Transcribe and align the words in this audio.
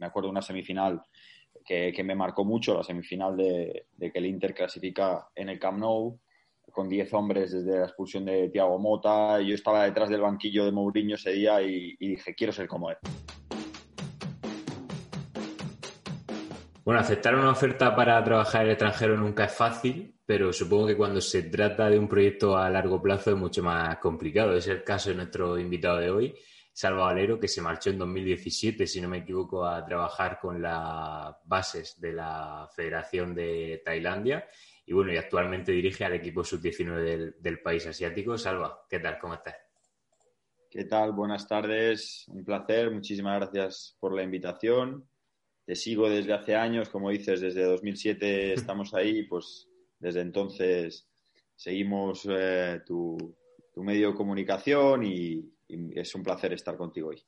me 0.00 0.06
acuerdo 0.06 0.28
de 0.28 0.32
una 0.32 0.42
semifinal 0.42 1.00
que, 1.64 2.02
me 2.02 2.14
marcó 2.14 2.44
mucho, 2.44 2.74
la 2.74 2.82
semifinal 2.82 3.36
de, 3.36 3.86
que 3.98 4.18
el 4.18 4.26
Inter 4.26 4.54
clasifica 4.54 5.28
en 5.34 5.50
el 5.50 5.58
Camp 5.58 5.78
Nou 5.78 6.18
con 6.72 6.88
10 6.88 7.12
hombres 7.14 7.52
desde 7.52 7.80
la 7.80 7.86
expulsión 7.86 8.24
de 8.24 8.48
Thiago 8.48 8.78
Mota. 8.78 9.40
Yo 9.40 9.54
estaba 9.54 9.84
detrás 9.84 10.08
del 10.08 10.20
banquillo 10.20 10.64
de 10.64 10.72
Mourinho 10.72 11.16
ese 11.16 11.32
día 11.32 11.60
y, 11.60 11.96
y 11.98 12.08
dije, 12.08 12.34
quiero 12.34 12.52
ser 12.52 12.66
como 12.66 12.90
él. 12.90 12.96
Bueno, 16.84 17.00
aceptar 17.00 17.34
una 17.34 17.50
oferta 17.50 17.94
para 17.94 18.22
trabajar 18.24 18.62
en 18.62 18.68
el 18.68 18.72
extranjero 18.72 19.16
nunca 19.16 19.44
es 19.44 19.52
fácil, 19.52 20.14
pero 20.24 20.52
supongo 20.52 20.86
que 20.86 20.96
cuando 20.96 21.20
se 21.20 21.42
trata 21.42 21.90
de 21.90 21.98
un 21.98 22.08
proyecto 22.08 22.56
a 22.56 22.70
largo 22.70 23.02
plazo 23.02 23.30
es 23.30 23.36
mucho 23.36 23.62
más 23.62 23.98
complicado. 23.98 24.54
Es 24.56 24.66
el 24.66 24.82
caso 24.82 25.10
de 25.10 25.16
nuestro 25.16 25.58
invitado 25.58 25.98
de 25.98 26.10
hoy, 26.10 26.34
Salva 26.80 27.04
Valero, 27.04 27.38
que 27.38 27.46
se 27.46 27.60
marchó 27.60 27.90
en 27.90 27.98
2017, 27.98 28.86
si 28.86 29.02
no 29.02 29.08
me 29.10 29.18
equivoco, 29.18 29.66
a 29.66 29.84
trabajar 29.84 30.38
con 30.40 30.62
las 30.62 31.36
bases 31.44 32.00
de 32.00 32.14
la 32.14 32.66
Federación 32.74 33.34
de 33.34 33.82
Tailandia. 33.84 34.48
Y 34.86 34.94
bueno, 34.94 35.12
y 35.12 35.18
actualmente 35.18 35.72
dirige 35.72 36.06
al 36.06 36.14
equipo 36.14 36.42
sub-19 36.42 37.34
del, 37.38 37.60
país 37.60 37.86
asiático. 37.86 38.38
Salva, 38.38 38.86
¿qué 38.88 38.98
tal? 38.98 39.18
¿Cómo 39.18 39.34
estás? 39.34 39.56
¿Qué 40.70 40.86
tal? 40.86 41.12
Buenas 41.12 41.46
tardes. 41.46 42.24
Un 42.28 42.46
placer. 42.46 42.90
Muchísimas 42.90 43.38
gracias 43.38 43.98
por 44.00 44.14
la 44.14 44.22
invitación 44.22 45.06
te 45.66 45.76
sigo 45.76 46.08
desde 46.08 46.32
hace 46.32 46.56
años, 46.56 46.88
como 46.88 47.10
dices, 47.10 47.42
desde 47.42 47.62
2007 47.62 48.52
estamos 48.54 48.94
ahí, 48.94 49.24
pues 49.24 49.68
desde 49.98 50.22
entonces 50.22 51.06
seguimos 51.54 52.26
eh, 52.28 52.80
tu, 52.86 53.36
medio 53.76 54.10
de 54.10 54.16
comunicación 54.16 55.04
y, 55.04 55.44
es 55.94 56.14
un 56.14 56.22
placer 56.22 56.52
estar 56.52 56.76
contigo 56.76 57.08
hoy. 57.08 57.22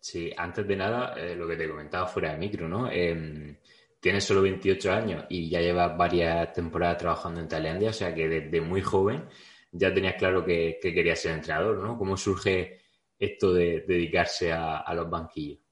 Sí, 0.00 0.32
antes 0.36 0.66
de 0.66 0.76
nada, 0.76 1.14
eh, 1.16 1.36
lo 1.36 1.46
que 1.46 1.56
te 1.56 1.68
comentaba 1.68 2.06
fuera 2.06 2.32
de 2.32 2.38
micro, 2.38 2.68
¿no? 2.68 2.90
Em, 2.90 3.56
tienes 4.00 4.24
solo 4.24 4.42
28 4.42 4.92
años 4.92 5.24
y 5.28 5.48
ya 5.48 5.60
llevas 5.60 5.96
varias 5.96 6.52
temporadas 6.52 6.98
trabajando 6.98 7.40
en 7.40 7.48
Tailandia, 7.48 7.90
o 7.90 7.92
sea 7.92 8.14
que 8.14 8.28
desde 8.28 8.60
muy 8.60 8.80
joven 8.80 9.28
ya 9.70 9.94
tenías 9.94 10.16
claro 10.16 10.44
que, 10.44 10.78
querías 10.82 11.20
ser 11.20 11.32
entrenador, 11.32 11.78
¿no? 11.78 11.96
¿Cómo 11.96 12.16
surge 12.16 12.80
esto 13.18 13.54
de 13.54 13.84
dedicarse 13.86 14.52
a 14.52 14.92
los 14.94 15.08
banquillos? 15.08 15.62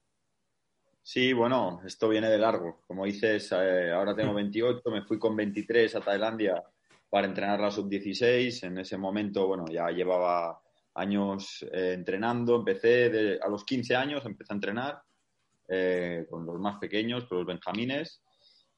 Sí, 1.03 1.33
bueno, 1.33 1.81
esto 1.85 2.09
viene 2.09 2.29
de 2.29 2.37
largo. 2.37 2.81
Como 2.85 3.05
dices, 3.05 3.51
eh, 3.53 3.91
ahora 3.91 4.15
tengo 4.15 4.33
28, 4.33 4.81
me 4.91 5.01
fui 5.01 5.17
con 5.17 5.35
23 5.35 5.95
a 5.95 6.01
Tailandia 6.01 6.63
para 7.09 7.27
entrenar 7.27 7.59
la 7.59 7.71
sub-16. 7.71 8.67
En 8.67 8.77
ese 8.77 8.97
momento, 8.97 9.47
bueno, 9.47 9.65
ya 9.67 9.89
llevaba 9.89 10.61
años 10.95 11.65
eh, 11.71 11.93
entrenando. 11.93 12.57
Empecé 12.57 13.39
a 13.41 13.47
los 13.47 13.63
15 13.65 13.95
años, 13.95 14.25
empecé 14.25 14.53
a 14.53 14.55
entrenar 14.55 15.01
eh, 15.67 16.25
con 16.29 16.45
los 16.45 16.59
más 16.59 16.77
pequeños, 16.77 17.25
con 17.25 17.39
los 17.39 17.47
benjamines. 17.47 18.21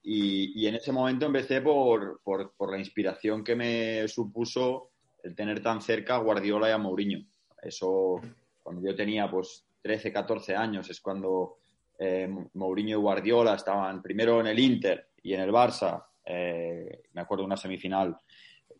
Y, 0.05 0.67
en 0.67 0.75
ese 0.75 0.91
momento 0.91 1.25
empecé 1.25 1.61
por, 1.61 2.21
por, 2.23 2.71
la 2.71 2.77
inspiración 2.77 3.41
que 3.43 3.55
me 3.55 4.07
supuso 4.09 4.91
el 5.23 5.33
tener 5.33 5.63
tan 5.63 5.81
cerca 5.81 6.15
a 6.15 6.19
Guardiola 6.19 6.67
y 6.67 6.71
a 6.71 6.77
Mourinho. 6.77 7.25
Eso, 7.61 8.19
cuando 8.61 8.81
yo 8.85 8.93
tenía 8.93 9.31
pues 9.31 9.65
13, 9.81 10.11
14 10.11 10.55
años, 10.57 10.89
es 10.89 10.99
cuando 10.99 11.59
eh, 11.97 12.29
Mourinho 12.53 12.97
y 12.97 13.01
Guardiola 13.01 13.55
estaban 13.55 14.01
primero 14.01 14.41
en 14.41 14.47
el 14.47 14.59
Inter 14.59 15.07
y 15.23 15.33
en 15.33 15.41
el 15.41 15.51
Barça. 15.51 16.05
Eh, 16.25 17.03
me 17.13 17.21
acuerdo 17.21 17.43
de 17.43 17.47
una 17.47 17.57
semifinal 17.57 18.17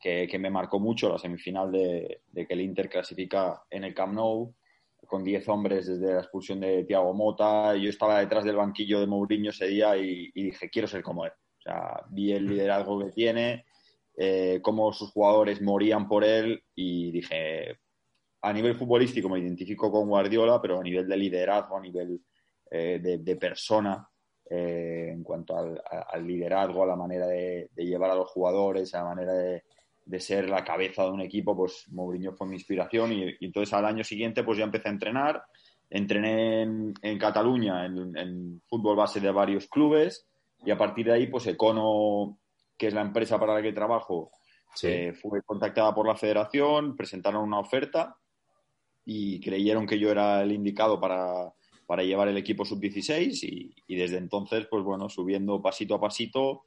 que, 0.04 0.38
me 0.38 0.50
marcó 0.50 0.80
mucho, 0.80 1.10
la 1.10 1.18
semifinal 1.18 1.72
de, 1.72 2.22
que 2.34 2.54
el 2.54 2.60
Inter 2.60 2.90
clasifica 2.90 3.64
en 3.70 3.86
el 3.86 3.94
Camp 3.94 4.14
Nou 4.14 4.54
con 5.08 5.24
10 5.24 5.48
hombres 5.48 5.88
desde 5.88 6.14
la 6.14 6.20
expulsión 6.20 6.60
de 6.60 6.84
Thiago 6.84 7.14
Mota. 7.14 7.76
Yo 7.78 7.90
estaba 7.90 8.20
detrás 8.20 8.44
del 8.44 8.58
banquillo 8.58 9.00
de 9.00 9.08
Mourinho 9.08 9.52
ese 9.52 9.68
día 9.68 9.96
y, 9.96 10.32
dije, 10.34 10.70
quiero 10.70 10.90
ser 10.90 11.04
como 11.04 11.26
él. 11.26 11.32
O 11.32 11.62
sea, 11.62 12.04
vi 12.10 12.34
el 12.34 12.46
liderazgo 12.48 13.00
que 13.00 13.12
tiene, 13.12 13.66
eh, 14.18 14.60
cómo 14.62 14.92
sus 14.92 15.12
jugadores 15.12 15.62
morían 15.62 16.08
por 16.10 16.26
él 16.26 16.62
y 16.76 17.12
dije, 17.12 17.80
a 18.42 18.52
nivel 18.52 18.76
futbolístico 18.76 19.30
me 19.30 19.40
identifico 19.40 19.90
con 19.90 20.10
Guardiola, 20.10 20.62
pero 20.62 20.80
a 20.80 20.84
nivel 20.84 21.08
de 21.08 21.16
liderazgo, 21.16 21.78
a 21.78 21.82
nivel 21.82 22.20
eh, 22.70 23.00
de, 23.00 23.36
persona 23.38 24.06
eh, 24.50 25.12
en 25.14 25.24
cuanto 25.24 25.56
al, 25.58 26.28
liderazgo, 26.28 26.84
a 26.84 26.88
la 26.88 26.98
manera 26.98 27.26
de, 27.28 27.70
llevar 27.78 28.12
a 28.12 28.16
los 28.16 28.30
jugadores, 28.30 28.94
a 28.94 29.00
la 29.00 29.16
manera 29.16 29.34
de, 29.34 29.64
ser 30.20 30.50
la 30.50 30.64
cabeza 30.64 31.04
de 31.04 31.12
un 31.12 31.22
equipo, 31.22 31.56
pues 31.56 31.86
Mourinho 31.90 32.34
fue 32.34 32.48
mi 32.48 32.56
inspiración 32.56 33.14
y, 33.14 33.36
entonces 33.42 33.74
al 33.74 33.86
año 33.86 34.04
siguiente 34.04 34.44
pues 34.44 34.58
ya 34.58 34.66
empecé 34.66 34.90
a 34.90 34.92
entrenar, 34.92 35.44
entrené 35.90 36.64
en, 36.64 37.18
Cataluña 37.20 37.86
en, 37.86 38.62
fútbol 38.68 38.96
base 38.96 39.20
de 39.20 39.32
varios 39.32 39.68
clubes 39.68 40.28
y 40.66 40.72
a 40.72 40.78
partir 40.78 41.06
de 41.06 41.14
ahí 41.14 41.28
pues 41.28 41.48
Econo, 41.48 42.40
que 42.78 42.88
es 42.88 42.94
la 42.94 43.02
empresa 43.02 43.40
para 43.40 43.56
la 43.56 43.62
que 43.62 43.74
trabajo, 43.74 44.32
eh, 44.82 45.14
fue 45.14 45.42
contactada 45.44 45.94
por 45.94 46.08
la 46.08 46.16
federación, 46.16 46.96
presentaron 46.96 47.44
una 47.44 47.60
oferta 47.60 48.18
y 49.06 49.40
creyeron 49.40 49.86
que 49.86 50.00
yo 50.00 50.10
era 50.10 50.42
el 50.42 50.52
indicado 50.52 51.00
para, 51.00 51.54
para 51.86 52.04
llevar 52.04 52.28
el 52.28 52.38
equipo 52.38 52.66
sub-16 52.66 53.74
y, 53.88 53.96
desde 53.96 54.18
entonces, 54.18 54.66
pues 54.70 54.84
bueno, 54.84 55.10
subiendo 55.10 55.62
pasito 55.62 55.96
a 55.96 56.02
pasito. 56.02 56.64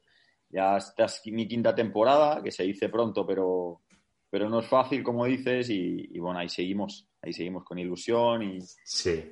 Ya 0.49 0.77
esta 0.77 1.05
es 1.05 1.21
mi 1.25 1.47
quinta 1.47 1.75
temporada, 1.75 2.41
que 2.41 2.51
se 2.51 2.63
dice 2.63 2.89
pronto, 2.89 3.25
pero, 3.25 3.81
pero 4.29 4.49
no 4.49 4.59
es 4.59 4.67
fácil, 4.67 5.03
como 5.03 5.25
dices, 5.25 5.69
y, 5.69 6.17
bueno, 6.19 6.39
ahí 6.39 6.49
seguimos, 6.49 7.07
ahí 7.21 7.33
seguimos 7.33 7.63
con 7.63 7.79
ilusión 7.79 8.43
y, 8.43 8.61
sí. 8.61 9.31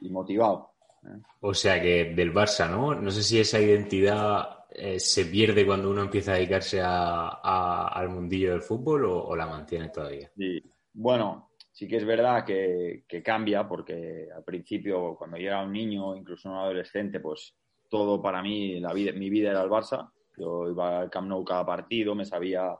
y, 0.00 0.08
motivado. 0.10 0.72
¿eh? 1.04 1.20
O 1.40 1.52
sea 1.52 1.80
que 1.80 2.12
del 2.14 2.32
Barça, 2.32 2.70
¿no? 2.70 2.94
No 2.94 3.10
sé 3.10 3.22
si 3.22 3.38
esa 3.38 3.60
identidad 3.60 4.64
eh, 4.70 4.98
se 4.98 5.26
pierde 5.26 5.66
cuando 5.66 5.90
uno 5.90 6.02
empieza 6.02 6.32
a 6.32 6.36
dedicarse 6.36 6.80
al 6.82 8.08
mundillo 8.08 8.52
del 8.52 8.62
fútbol 8.62 9.04
o, 9.04 9.24
o 9.24 9.36
la 9.36 9.46
mantiene 9.46 9.90
todavía. 9.90 10.30
Sí. 10.36 10.62
Bueno, 10.92 11.48
sí 11.78 11.86
que 11.86 11.98
es 11.98 12.04
verdad 12.04 12.44
que, 12.44 13.04
cambia 13.22 13.68
porque 13.68 14.28
al 14.34 14.42
principio, 14.42 15.14
cuando 15.16 15.36
yo 15.36 15.46
era 15.46 15.62
un 15.62 15.70
niño, 15.70 16.16
incluso 16.16 16.50
un 16.50 16.56
adolescente, 16.56 17.20
pues 17.20 17.54
todo 17.88 18.20
para 18.20 18.42
mí, 18.42 18.80
la 18.80 18.92
vida, 18.92 19.12
mi 19.12 19.30
vida 19.30 19.50
era 19.50 19.62
el 19.62 19.70
Barça. 19.70 20.10
Yo 20.38 20.68
iba 20.70 21.00
al 21.00 21.10
Camp 21.10 21.28
Nou 21.28 21.44
cada 21.44 21.66
partido, 21.66 22.14
me 22.14 22.24
sabía 22.24 22.70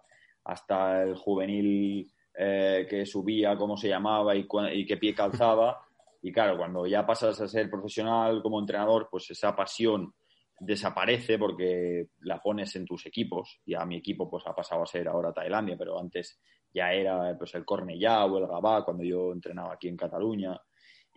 hasta 0.45 1.03
el 1.03 1.15
juvenil 1.15 2.07
eh, 2.35 2.87
que 2.89 3.05
subía, 3.05 3.57
cómo 3.57 3.77
se 3.77 3.89
llamaba 3.89 4.35
y, 4.37 4.47
y 4.73 4.87
qué 4.87 4.97
pie 4.97 5.15
calzaba. 5.15 5.81
Y 6.21 6.33
claro, 6.33 6.57
cuando 6.59 6.85
ya 6.85 7.07
pasas 7.07 7.41
a 7.41 7.47
ser 7.47 7.71
profesional 7.71 8.43
como 8.43 8.59
entrenador, 8.59 9.07
pues 9.09 9.31
esa 9.31 9.55
pasión 9.55 10.13
desaparece 10.59 11.39
porque 11.39 12.09
la 12.23 12.41
pones 12.41 12.75
en 12.77 12.85
tus 12.85 13.07
equipos. 13.07 13.61
Ya 13.65 13.85
mi 13.85 13.97
equipo 13.97 14.29
pues 14.29 14.45
ha 14.47 14.55
pasado 14.55 14.83
a 14.83 14.87
ser 14.87 15.09
ahora 15.09 15.33
Tailandia, 15.33 15.77
pero 15.79 15.99
antes 15.99 16.41
ya 16.73 16.93
era 16.93 17.37
pues, 17.39 17.55
el 17.55 17.65
Cornellá 17.65 18.25
o 18.25 18.39
el 18.39 18.47
Gabá 18.47 18.85
cuando 18.85 19.05
yo 19.05 19.33
entrenaba 19.33 19.75
aquí 19.75 19.89
en 19.89 19.97
Cataluña. 19.97 20.61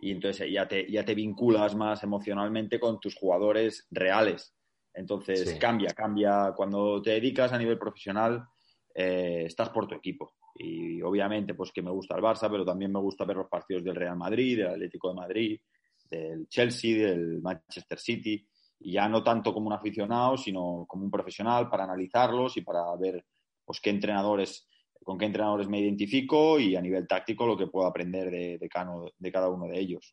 Y 0.00 0.10
entonces 0.12 0.50
ya 0.50 0.66
te, 0.66 0.90
ya 0.90 1.04
te 1.04 1.14
vinculas 1.14 1.74
más 1.74 2.02
emocionalmente 2.02 2.80
con 2.80 2.98
tus 2.98 3.14
jugadores 3.14 3.86
reales. 3.90 4.54
Entonces 4.94 5.56
cambia, 5.58 5.90
cambia. 5.94 6.52
Cuando 6.54 7.00
te 7.00 7.10
dedicas 7.10 7.52
a 7.52 7.58
nivel 7.58 7.78
profesional, 7.78 8.44
eh, 8.94 9.44
estás 9.46 9.70
por 9.70 9.86
tu 9.86 9.94
equipo. 9.94 10.34
Y 10.54 11.00
obviamente, 11.00 11.54
pues 11.54 11.72
que 11.72 11.82
me 11.82 11.90
gusta 11.90 12.14
el 12.14 12.22
Barça, 12.22 12.50
pero 12.50 12.64
también 12.64 12.92
me 12.92 13.00
gusta 13.00 13.24
ver 13.24 13.36
los 13.36 13.48
partidos 13.48 13.82
del 13.84 13.96
Real 13.96 14.16
Madrid, 14.16 14.58
del 14.58 14.68
Atlético 14.68 15.08
de 15.08 15.14
Madrid, 15.14 15.60
del 16.10 16.46
Chelsea, 16.48 17.06
del 17.08 17.40
Manchester 17.40 17.98
City. 17.98 18.46
Y 18.80 18.92
ya 18.92 19.08
no 19.08 19.22
tanto 19.22 19.54
como 19.54 19.68
un 19.68 19.72
aficionado, 19.72 20.36
sino 20.36 20.84
como 20.86 21.04
un 21.04 21.10
profesional 21.10 21.70
para 21.70 21.84
analizarlos 21.84 22.56
y 22.56 22.62
para 22.62 22.94
ver 22.96 23.24
pues, 23.64 23.80
qué 23.80 23.90
entrenadores 23.90 24.68
con 25.02 25.18
qué 25.18 25.26
entrenadores 25.26 25.68
me 25.68 25.80
identifico 25.80 26.58
y 26.58 26.76
a 26.76 26.80
nivel 26.80 27.06
táctico 27.06 27.46
lo 27.46 27.56
que 27.56 27.66
puedo 27.66 27.86
aprender 27.86 28.30
de, 28.30 28.58
de, 28.58 28.68
cada, 28.68 29.48
uno 29.48 29.66
de 29.66 29.78
ellos. 29.78 30.12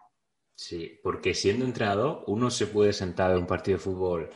Sí, 0.55 0.99
porque 1.03 1.33
siendo 1.33 1.65
entrenador 1.65 2.23
uno 2.27 2.49
se 2.49 2.67
puede 2.67 2.93
sentar 2.93 3.31
en 3.31 3.37
un 3.37 3.47
partido 3.47 3.77
de 3.77 3.83
fútbol 3.83 4.29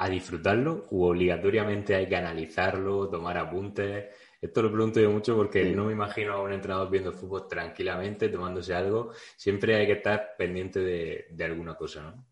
a 0.00 0.08
disfrutarlo 0.08 0.86
o 0.90 1.10
obligatoriamente 1.10 1.94
hay 1.94 2.08
que 2.08 2.16
analizarlo, 2.16 3.10
tomar 3.10 3.36
apuntes. 3.36 4.06
Esto 4.40 4.62
lo 4.62 4.72
pregunto 4.72 4.98
yo 4.98 5.10
mucho 5.10 5.36
porque 5.36 5.62
no 5.74 5.84
me 5.84 5.92
imagino 5.92 6.32
a 6.32 6.42
un 6.42 6.54
entrenador 6.54 6.88
viendo 6.88 7.12
fútbol 7.12 7.46
tranquilamente, 7.46 8.30
tomándose 8.30 8.74
algo. 8.74 9.12
Siempre 9.36 9.76
hay 9.76 9.86
que 9.86 9.92
estar 9.92 10.30
pendiente 10.38 10.80
de, 10.80 11.26
de 11.30 11.44
alguna 11.44 11.74
cosa, 11.74 12.02
¿no? 12.02 12.26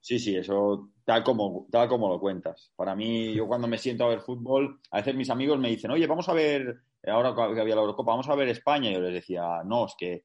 Sí, 0.00 0.18
sí, 0.18 0.34
eso 0.34 0.92
tal 1.04 1.22
como, 1.22 1.66
tal 1.70 1.88
como 1.88 2.08
lo 2.08 2.18
cuentas. 2.18 2.72
Para 2.74 2.96
mí, 2.96 3.34
yo 3.34 3.46
cuando 3.48 3.68
me 3.68 3.76
siento 3.76 4.04
a 4.04 4.08
ver 4.08 4.22
fútbol, 4.22 4.80
a 4.90 4.96
veces 4.96 5.14
mis 5.14 5.28
amigos 5.28 5.58
me 5.58 5.68
dicen, 5.68 5.90
oye, 5.90 6.06
vamos 6.06 6.26
a 6.30 6.32
ver, 6.32 6.80
ahora 7.06 7.34
que 7.34 7.60
había 7.60 7.74
la 7.74 7.82
Eurocopa, 7.82 8.12
vamos 8.12 8.30
a 8.30 8.34
ver 8.34 8.48
España. 8.48 8.88
Y 8.88 8.94
yo 8.94 9.00
les 9.00 9.12
decía, 9.12 9.62
no, 9.62 9.84
es 9.84 9.94
que 9.98 10.24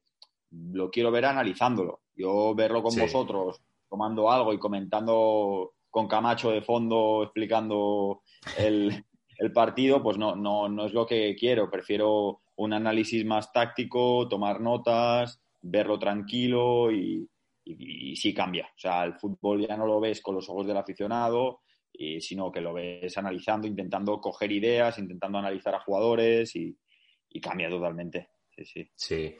lo 0.50 0.90
quiero 0.90 1.10
ver 1.10 1.26
analizándolo. 1.26 2.00
Yo 2.14 2.54
verlo 2.54 2.82
con 2.82 2.96
vosotros, 2.96 3.60
tomando 3.90 4.30
algo 4.30 4.54
y 4.54 4.58
comentando 4.58 5.74
con 5.92 6.08
Camacho 6.08 6.50
de 6.50 6.62
fondo, 6.62 7.22
explicando 7.22 8.22
el, 8.56 9.04
partido, 9.52 10.02
pues 10.02 10.16
no, 10.16 10.34
no, 10.34 10.68
no 10.68 10.86
es 10.86 10.94
lo 10.94 11.04
que 11.04 11.36
quiero. 11.38 11.70
Prefiero 11.70 12.40
un 12.56 12.72
análisis 12.72 13.24
más 13.26 13.52
táctico, 13.52 14.26
tomar 14.26 14.60
notas, 14.60 15.42
verlo 15.60 15.98
tranquilo 15.98 16.90
y, 16.90 17.28
y, 17.64 18.16
sí 18.16 18.32
cambia. 18.32 18.66
O 18.74 18.78
sea, 18.78 19.04
el 19.04 19.14
fútbol 19.14 19.66
ya 19.66 19.76
no 19.76 19.86
lo 19.86 20.00
ves 20.00 20.22
con 20.22 20.34
los 20.34 20.48
ojos 20.48 20.66
del 20.66 20.78
aficionado, 20.78 21.60
y, 21.92 22.22
sino 22.22 22.50
que 22.50 22.62
lo 22.62 22.72
ves 22.72 23.18
analizando, 23.18 23.66
intentando 23.66 24.18
coger 24.18 24.50
ideas, 24.50 24.98
intentando 24.98 25.38
analizar 25.38 25.74
a 25.74 25.80
jugadores 25.80 26.56
y, 26.56 26.74
cambia 27.40 27.68
totalmente. 27.68 28.28
Sí, 28.50 28.64
sí. 28.64 28.90
Sí, 28.94 29.36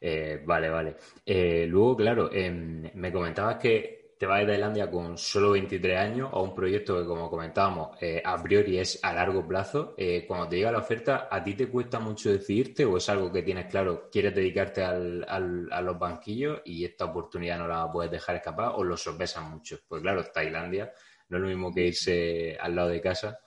eh, 0.00 0.42
vale, 0.46 0.70
vale. 0.70 0.96
Eh, 1.26 1.66
luego, 1.66 1.96
claro, 1.96 2.32
em, 2.32 2.90
me 2.94 3.12
comentabas 3.12 3.56
que 3.56 3.99
te 4.20 4.26
vas 4.26 4.40
de 4.40 4.48
Tailandia 4.48 4.90
con 4.90 5.16
solo 5.16 5.52
23 5.52 5.98
años 5.98 6.28
a 6.30 6.42
un 6.42 6.54
proyecto 6.54 7.00
que, 7.00 7.06
como 7.06 7.30
comentábamos, 7.30 7.96
eh, 8.02 8.20
a 8.22 8.36
priori 8.42 8.76
es 8.76 9.02
a 9.02 9.14
largo 9.14 9.48
plazo. 9.48 9.94
Eh, 9.96 10.26
cuando 10.28 10.46
te 10.46 10.56
llega 10.56 10.70
la 10.70 10.80
oferta, 10.80 11.26
¿a 11.30 11.42
ti 11.42 11.54
te 11.54 11.70
cuesta 11.70 11.98
mucho 12.00 12.30
decidirte 12.30 12.84
o 12.84 12.98
es 12.98 13.08
algo 13.08 13.32
que 13.32 13.42
tienes 13.42 13.64
claro, 13.70 14.10
quieres 14.12 14.34
dedicarte 14.34 14.84
al, 14.84 15.24
a 15.26 15.80
los 15.80 15.98
banquillos 15.98 16.60
y 16.66 16.84
esta 16.84 17.06
oportunidad 17.06 17.60
no 17.60 17.66
la 17.66 17.90
puedes 17.90 18.10
dejar 18.10 18.36
escapar 18.36 18.72
o 18.76 18.84
lo 18.84 18.94
sorpresan 18.94 19.50
mucho? 19.50 19.78
Pues 19.88 20.02
claro, 20.02 20.22
Tailandia 20.22 20.92
no 21.30 21.38
es 21.38 21.42
lo 21.42 21.48
mismo 21.48 21.72
que 21.72 21.86
irse 21.86 22.58
al 22.60 22.76
lado 22.76 22.90
de 22.90 23.00
casa, 23.00 23.38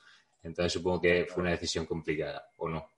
entonces 0.41 0.73
supongo 0.73 1.01
que 1.01 1.27
fue 1.29 1.43
una 1.43 1.51
decisión 1.51 1.85
complicada, 1.85 2.47
¿o 2.57 2.67
no? 2.67 2.89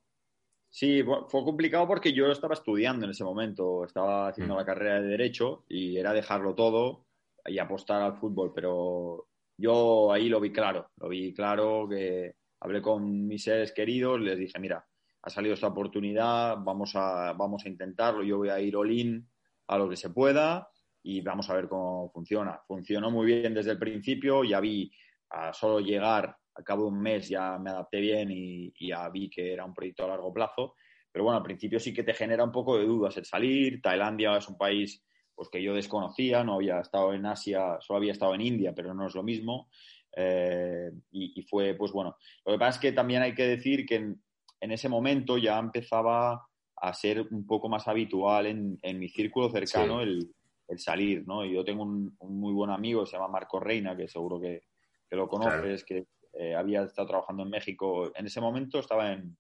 Sí, 0.69 1.03
fue 1.03 1.43
complicado 1.43 1.85
porque 1.87 2.13
yo 2.13 2.27
estaba 2.31 2.53
estudiando 2.53 3.03
en 3.03 3.11
ese 3.11 3.25
momento, 3.25 3.83
estaba 3.83 4.29
haciendo 4.29 4.53
mm. 4.53 4.57
la 4.57 4.65
carrera 4.65 5.01
de 5.01 5.09
Derecho 5.09 5.65
y 5.67 5.97
era 5.97 6.13
dejarlo 6.13 6.55
todo 6.55 7.04
y 7.45 7.59
apostar 7.59 8.01
al 8.01 8.17
fútbol, 8.17 8.51
pero 8.53 9.27
yo 9.57 10.11
ahí 10.11 10.29
lo 10.29 10.39
vi 10.39 10.51
claro, 10.51 10.91
lo 10.97 11.09
vi 11.09 11.33
claro 11.33 11.87
que 11.89 12.35
hablé 12.59 12.81
con 12.81 13.27
mis 13.27 13.43
seres 13.43 13.71
queridos, 13.71 14.19
les 14.19 14.37
dije, 14.37 14.59
mira, 14.59 14.85
ha 15.21 15.29
salido 15.29 15.53
esta 15.53 15.67
oportunidad, 15.67 16.57
vamos 16.59 16.95
a, 16.95 17.33
vamos 17.33 17.65
a 17.65 17.69
intentarlo, 17.69 18.23
yo 18.23 18.37
voy 18.37 18.49
a 18.49 18.59
ir 18.59 18.75
all 18.75 19.25
a 19.67 19.77
lo 19.77 19.89
que 19.89 19.95
se 19.95 20.09
pueda 20.09 20.69
y 21.01 21.21
vamos 21.21 21.49
a 21.49 21.55
ver 21.55 21.67
cómo 21.67 22.11
funciona. 22.11 22.59
Funcionó 22.67 23.09
muy 23.09 23.25
bien 23.25 23.53
desde 23.53 23.71
el 23.71 23.79
principio, 23.79 24.43
ya 24.43 24.59
vi 24.59 24.91
a 25.29 25.53
solo 25.53 25.79
llegar, 25.79 26.35
al 26.53 26.63
cabo 26.63 26.83
de 26.83 26.89
un 26.89 27.01
mes 27.01 27.27
ya 27.27 27.57
me 27.57 27.71
adapté 27.71 27.99
bien 27.99 28.31
y, 28.31 28.71
y 28.77 28.89
ya 28.89 29.09
vi 29.09 29.29
que 29.29 29.53
era 29.53 29.65
un 29.65 29.73
proyecto 29.73 30.05
a 30.05 30.09
largo 30.09 30.33
plazo, 30.33 30.75
pero 31.11 31.23
bueno, 31.23 31.37
al 31.37 31.43
principio 31.43 31.79
sí 31.79 31.93
que 31.93 32.03
te 32.03 32.13
genera 32.13 32.43
un 32.43 32.51
poco 32.51 32.77
de 32.77 32.85
dudas 32.85 33.17
el 33.17 33.25
salir, 33.25 33.81
Tailandia 33.81 34.37
es 34.37 34.47
un 34.47 34.57
país 34.57 35.03
pues 35.35 35.49
que 35.49 35.61
yo 35.61 35.73
desconocía, 35.73 36.43
no 36.43 36.55
había 36.55 36.79
estado 36.79 37.13
en 37.13 37.25
Asia, 37.25 37.77
solo 37.81 37.97
había 37.97 38.13
estado 38.13 38.33
en 38.33 38.41
India, 38.41 38.73
pero 38.73 38.93
no 38.93 39.05
es 39.07 39.15
lo 39.15 39.23
mismo. 39.23 39.69
Eh, 40.15 40.91
y, 41.11 41.41
fue, 41.43 41.73
pues 41.73 41.91
bueno, 41.91 42.15
lo 42.45 42.53
que 42.53 42.59
pasa 42.59 42.77
es 42.77 42.79
que 42.79 42.91
también 42.93 43.21
hay 43.21 43.35
que 43.35 43.45
decir 43.45 43.85
que 43.85 43.95
en, 43.95 44.71
ese 44.71 44.87
momento 44.87 45.37
ya 45.37 45.59
empezaba 45.59 46.47
a 46.77 46.93
ser 46.93 47.21
un 47.21 47.45
poco 47.45 47.67
más 47.67 47.87
habitual 47.87 48.45
en, 48.47 48.99
mi 48.99 49.09
círculo 49.09 49.49
cercano 49.49 50.01
el, 50.01 50.31
salir, 50.77 51.27
¿no? 51.27 51.45
yo 51.45 51.63
tengo 51.63 51.83
un, 51.83 52.17
muy 52.21 52.53
buen 52.53 52.71
amigo, 52.71 53.05
se 53.05 53.17
llama 53.17 53.27
Marco 53.27 53.59
Reina, 53.59 53.95
que 53.95 54.07
seguro 54.07 54.39
que, 54.39 54.63
lo 55.11 55.27
conoces, 55.29 55.85
que 55.85 56.07
eh, 56.33 56.55
había 56.55 56.83
estado 56.83 57.07
trabajando 57.07 57.43
en 57.43 57.49
México. 57.49 58.11
En 58.15 58.25
ese 58.25 58.41
momento 58.41 58.79
estaba 58.79 59.13
en, 59.13 59.37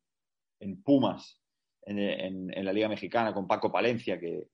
en 0.59 0.81
Pumas, 0.83 1.41
en, 1.85 2.65
la 2.65 2.73
Liga 2.73 2.89
Mexicana 2.89 3.33
con 3.33 3.47
Paco 3.47 3.71
Palencia, 3.71 4.19
que, 4.19 4.47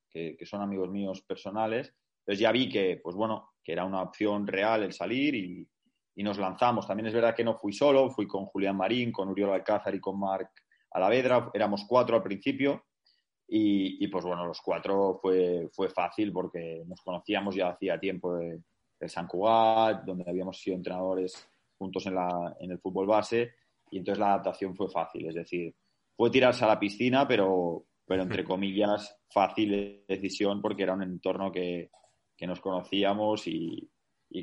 son 0.43 0.61
amigos 0.61 0.89
míos 0.89 1.21
personales. 1.21 1.93
Entonces 2.19 2.39
ya 2.39 2.51
vi 2.51 2.69
que, 2.69 2.99
pues 3.01 3.15
bueno, 3.15 3.53
que 3.63 3.73
era 3.73 3.85
una 3.85 4.01
opción 4.01 4.45
real 4.47 4.83
el 4.83 4.93
salir 4.93 5.35
y, 5.35 5.67
nos 6.17 6.37
lanzamos. 6.37 6.85
También 6.85 7.07
es 7.07 7.15
verdad 7.15 7.33
que 7.33 7.43
no 7.43 7.55
fui 7.55 7.73
solo, 7.73 8.11
fui 8.11 8.27
con 8.27 8.45
Julián 8.45 8.77
Marín, 8.77 9.11
con 9.11 9.29
Uriol 9.29 9.53
Alcázar 9.53 9.95
y 9.95 9.99
con 9.99 10.19
Marc 10.19 10.51
Alavedra. 10.91 11.49
Éramos 11.51 11.83
cuatro 11.89 12.15
al 12.15 12.21
principio 12.21 12.83
y, 13.47 14.07
pues 14.07 14.23
bueno, 14.23 14.45
los 14.45 14.61
cuatro 14.61 15.17
fue, 15.19 15.67
fue 15.73 15.89
fácil 15.89 16.31
porque 16.31 16.83
nos 16.85 17.01
conocíamos 17.01 17.55
ya 17.55 17.69
hacía 17.69 17.99
tiempo 17.99 18.35
de, 18.35 18.61
San 19.07 19.25
Cugat, 19.25 20.03
donde 20.03 20.29
habíamos 20.29 20.61
sido 20.61 20.75
entrenadores 20.75 21.49
juntos 21.75 22.05
en, 22.05 22.13
la, 22.13 22.55
en 22.59 22.69
el 22.69 22.77
fútbol 22.77 23.07
base 23.07 23.55
y 23.89 23.97
entonces 23.97 24.19
la 24.19 24.27
adaptación 24.27 24.75
fue 24.75 24.89
fácil. 24.89 25.27
Es 25.27 25.35
decir, 25.35 25.75
fue 26.15 26.29
tirarse 26.29 26.63
a 26.63 26.67
la 26.67 26.79
piscina, 26.79 27.27
pero, 27.27 27.85
pero 28.11 28.23
entre 28.23 28.43
comillas, 28.43 29.17
fácil 29.29 30.03
decisión 30.05 30.61
porque 30.61 30.83
era 30.83 30.95
un 30.95 31.03
entorno 31.03 31.49
que, 31.49 31.89
nos 32.41 32.59
conocíamos 32.59 33.47
y, 33.47 33.89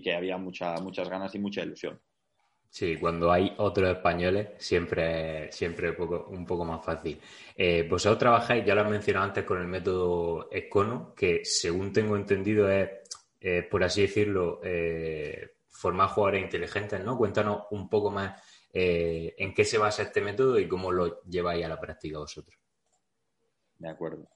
que 0.02 0.14
había 0.14 0.38
mucha, 0.38 0.76
muchas 0.76 1.10
ganas 1.10 1.34
y 1.34 1.38
mucha 1.38 1.60
ilusión. 1.60 2.00
Sí, 2.70 2.96
cuando 2.96 3.30
hay 3.30 3.52
otros 3.58 3.90
españoles 3.90 4.52
siempre, 4.56 5.52
siempre 5.52 5.90
un, 5.90 5.96
poco, 5.96 6.28
un 6.30 6.46
poco 6.46 6.64
más 6.64 6.82
fácil. 6.82 7.20
Eh, 7.54 7.86
vosotros 7.86 8.18
trabajáis, 8.20 8.64
ya 8.64 8.74
lo 8.74 8.80
has 8.80 8.90
mencionado 8.90 9.26
antes, 9.26 9.44
con 9.44 9.60
el 9.60 9.66
método 9.66 10.48
Econo, 10.50 11.12
que 11.14 11.44
según 11.44 11.92
tengo 11.92 12.16
entendido 12.16 12.70
es, 12.70 12.88
eh, 13.38 13.68
por 13.70 13.84
así 13.84 14.00
decirlo, 14.00 14.60
eh, 14.64 15.56
formar 15.68 16.08
jugadores 16.08 16.42
inteligentes, 16.42 17.04
¿no? 17.04 17.18
Cuéntanos 17.18 17.64
un 17.72 17.86
poco 17.90 18.10
más 18.10 18.40
eh, 18.72 19.34
en 19.36 19.52
qué 19.52 19.66
se 19.66 19.76
basa 19.76 20.04
este 20.04 20.22
método 20.22 20.58
y 20.58 20.66
cómo 20.66 20.90
lo 20.90 21.22
lleváis 21.24 21.66
a 21.66 21.68
la 21.68 21.78
práctica 21.78 22.16
vosotros. 22.16 22.58
De 23.78 23.88
acuerdo. 23.88 24.28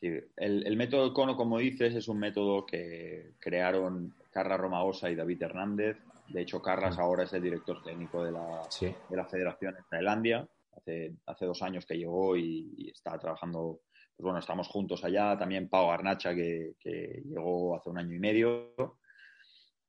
el, 0.00 0.76
método 0.76 1.12
Cono, 1.12 1.36
como 1.36 1.58
dices, 1.58 1.94
es 1.94 2.08
un 2.08 2.18
método 2.18 2.64
que 2.64 3.34
crearon 3.38 4.14
Carla 4.30 4.56
Romagosa 4.56 5.10
y 5.10 5.14
David 5.14 5.42
Hernández. 5.42 5.98
De 6.28 6.42
hecho, 6.42 6.60
Carlas 6.60 6.96
mm. 6.96 7.00
ahora 7.00 7.24
es 7.24 7.32
el 7.32 7.42
director 7.42 7.82
técnico 7.82 8.24
de 8.24 8.32
la, 8.32 8.62
de 8.80 9.16
la 9.16 9.26
Federación 9.26 9.76
en 9.76 9.84
Tailandia. 9.88 10.48
Hace, 10.76 11.14
hace 11.26 11.46
dos 11.46 11.62
años 11.62 11.86
que 11.86 11.96
llegó 11.96 12.36
y, 12.36 12.90
está 12.90 13.18
trabajando, 13.18 13.80
pues 14.16 14.24
bueno, 14.24 14.38
estamos 14.38 14.68
juntos 14.68 15.04
allá. 15.04 15.36
También 15.38 15.68
Pau 15.68 15.90
Arnacha, 15.90 16.34
que, 16.34 16.74
llegó 16.82 17.76
hace 17.76 17.90
un 17.90 17.98
año 17.98 18.14
y 18.14 18.18
medio. 18.18 18.74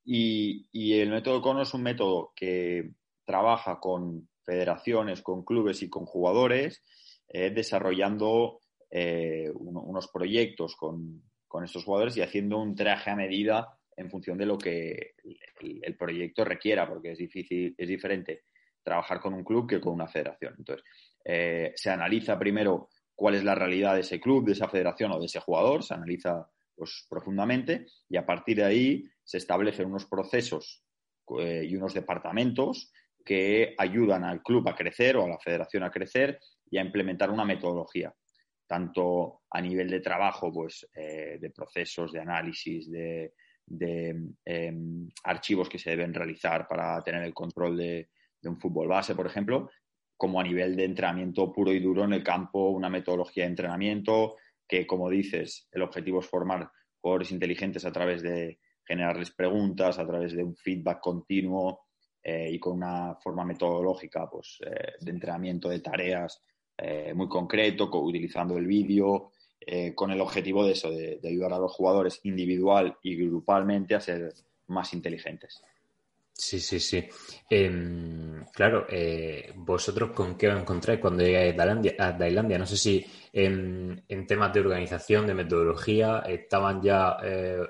Y, 0.04 0.68
y, 0.72 1.00
el 1.00 1.10
método 1.10 1.42
Cono 1.42 1.62
es 1.62 1.74
un 1.74 1.84
método 1.84 2.32
que 2.36 2.92
trabaja 3.26 3.80
con 3.80 4.30
federaciones, 4.44 5.22
con 5.22 5.44
clubes 5.44 5.82
y 5.84 5.90
con 5.90 6.06
jugadores, 6.06 6.82
eh, 7.28 7.52
desarrollando 7.52 8.62
eh, 8.90 9.52
unos 9.54 10.08
proyectos 10.10 10.76
con, 10.76 11.24
estos 11.64 11.86
jugadores 11.86 12.16
y 12.16 12.22
haciendo 12.22 12.60
un 12.60 12.76
traje 12.76 13.10
a 13.10 13.16
medida 13.16 13.80
en 13.96 14.12
función 14.12 14.38
de 14.38 14.46
lo 14.46 14.60
que 14.60 15.16
el, 15.60 15.98
proyecto 15.98 16.46
requiera, 16.46 16.88
porque 16.88 17.14
es 17.14 17.18
difícil, 17.18 17.74
es 17.76 17.88
diferente 17.88 18.44
trabajar 18.84 19.20
con 19.20 19.34
un 19.34 19.44
club 19.44 19.68
que 19.68 19.82
con 19.82 19.94
una 19.94 20.08
federación. 20.08 20.54
Entonces, 20.60 20.86
eh, 21.26 21.74
se 21.76 21.90
analiza 21.90 22.38
primero 22.38 22.90
cuál 23.16 23.36
es 23.36 23.44
la 23.44 23.56
realidad 23.56 23.96
de 23.96 24.02
ese 24.02 24.20
club, 24.20 24.46
de 24.46 24.52
esa 24.52 24.70
federación 24.70 25.12
o 25.14 25.20
de 25.20 25.26
ese 25.26 25.40
jugador, 25.40 25.84
se 25.84 25.96
analiza 25.96 26.48
pues, 26.76 27.08
profundamente 27.10 27.88
y 28.08 28.18
a 28.18 28.26
partir 28.26 28.58
de 28.58 28.66
ahí 28.66 29.04
se 29.24 29.38
establecen 29.40 29.88
unos 29.88 30.06
procesos 30.06 30.84
y 31.30 31.76
unos 31.76 31.94
departamentos 31.94 32.94
que 33.28 33.76
ayudan 33.78 34.24
al 34.24 34.42
club 34.42 34.70
a 34.70 34.76
crecer 34.76 35.18
o 35.18 35.26
a 35.26 35.28
la 35.28 35.38
federación 35.38 35.84
a 35.84 35.92
crecer 35.92 36.40
y 36.72 36.78
a 36.78 36.82
implementar 36.82 37.30
una 37.30 37.44
metodología, 37.44 38.14
tanto 38.68 39.42
a 39.50 39.62
nivel 39.62 39.90
de 39.90 40.02
trabajo, 40.02 40.52
pues 40.52 40.88
eh, 40.94 41.38
de 41.40 41.50
procesos, 41.52 42.12
de 42.12 42.20
análisis, 42.20 42.92
de, 42.92 43.34
em, 44.46 45.10
archivos 45.24 45.70
que 45.70 45.80
se 45.80 45.92
deben 45.92 46.14
realizar 46.14 46.68
para 46.68 47.02
tener 47.02 47.24
el 47.24 47.34
control 47.34 47.78
de, 47.78 48.10
un 48.44 48.60
fútbol 48.60 48.88
base, 48.88 49.14
por 49.14 49.26
ejemplo, 49.26 49.70
como 50.16 50.40
a 50.40 50.44
nivel 50.44 50.76
de 50.78 50.86
entrenamiento 50.86 51.52
puro 51.52 51.74
y 51.74 51.82
duro 51.82 52.06
en 52.06 52.14
el 52.14 52.24
campo, 52.24 52.70
una 52.70 52.90
metodología 52.90 53.44
de 53.44 53.50
entrenamiento 53.50 54.38
que, 54.66 54.88
como 54.88 55.10
dices, 55.10 55.68
el 55.72 55.82
objetivo 55.82 56.22
es 56.22 56.28
formar 56.28 56.72
jugadores 57.02 57.32
inteligentes 57.32 57.84
a 57.84 57.92
través 57.92 58.22
de 58.22 58.60
generarles 58.86 59.32
preguntas, 59.32 60.00
a 60.00 60.08
través 60.08 60.34
de 60.34 60.46
un 60.46 60.56
feedback 60.56 61.02
continuo, 61.02 61.88
eh, 62.24 62.50
y 62.52 62.60
con 62.60 62.78
una 62.78 63.16
forma 63.16 63.46
metodológica 63.46 64.30
pues, 64.30 64.58
eh, 64.66 64.96
de 65.00 65.12
entrenamiento 65.12 65.70
de 65.70 65.80
tareas 65.80 66.44
eh, 66.78 67.14
muy 67.16 67.28
concreto, 67.28 67.90
utilizando 67.94 68.58
el 68.58 68.68
vídeo, 68.68 69.32
con 69.96 70.12
el 70.12 70.22
objetivo 70.22 70.66
de 70.66 70.72
eso, 70.72 70.90
de, 70.92 71.20
ayudar 71.26 71.52
a 71.52 71.60
los 71.60 71.74
jugadores 71.74 72.22
individual 72.24 72.96
y 73.04 73.18
grupalmente 73.18 73.96
a 73.96 74.00
ser 74.00 74.34
más 74.68 74.94
inteligentes. 74.94 75.62
Sí, 76.32 76.62
sí, 76.62 76.80
sí. 76.80 77.06
Em, 77.50 78.46
claro, 78.54 78.88
¿vosotros 79.56 80.12
con 80.12 80.38
qué 80.38 80.48
os 80.48 80.62
encontráis 80.62 81.02
cuando 81.02 81.22
llegáis 81.22 81.54
a 82.00 82.18
Tailandia? 82.18 82.58
No 82.58 82.66
sé 82.66 82.78
si 82.78 83.06
en, 83.34 84.06
en, 84.08 84.26
temas 84.26 84.54
de 84.54 84.62
organización, 84.62 85.28
de 85.28 85.34
metodología, 85.34 86.20
estaban 86.20 86.82
ya 86.82 87.18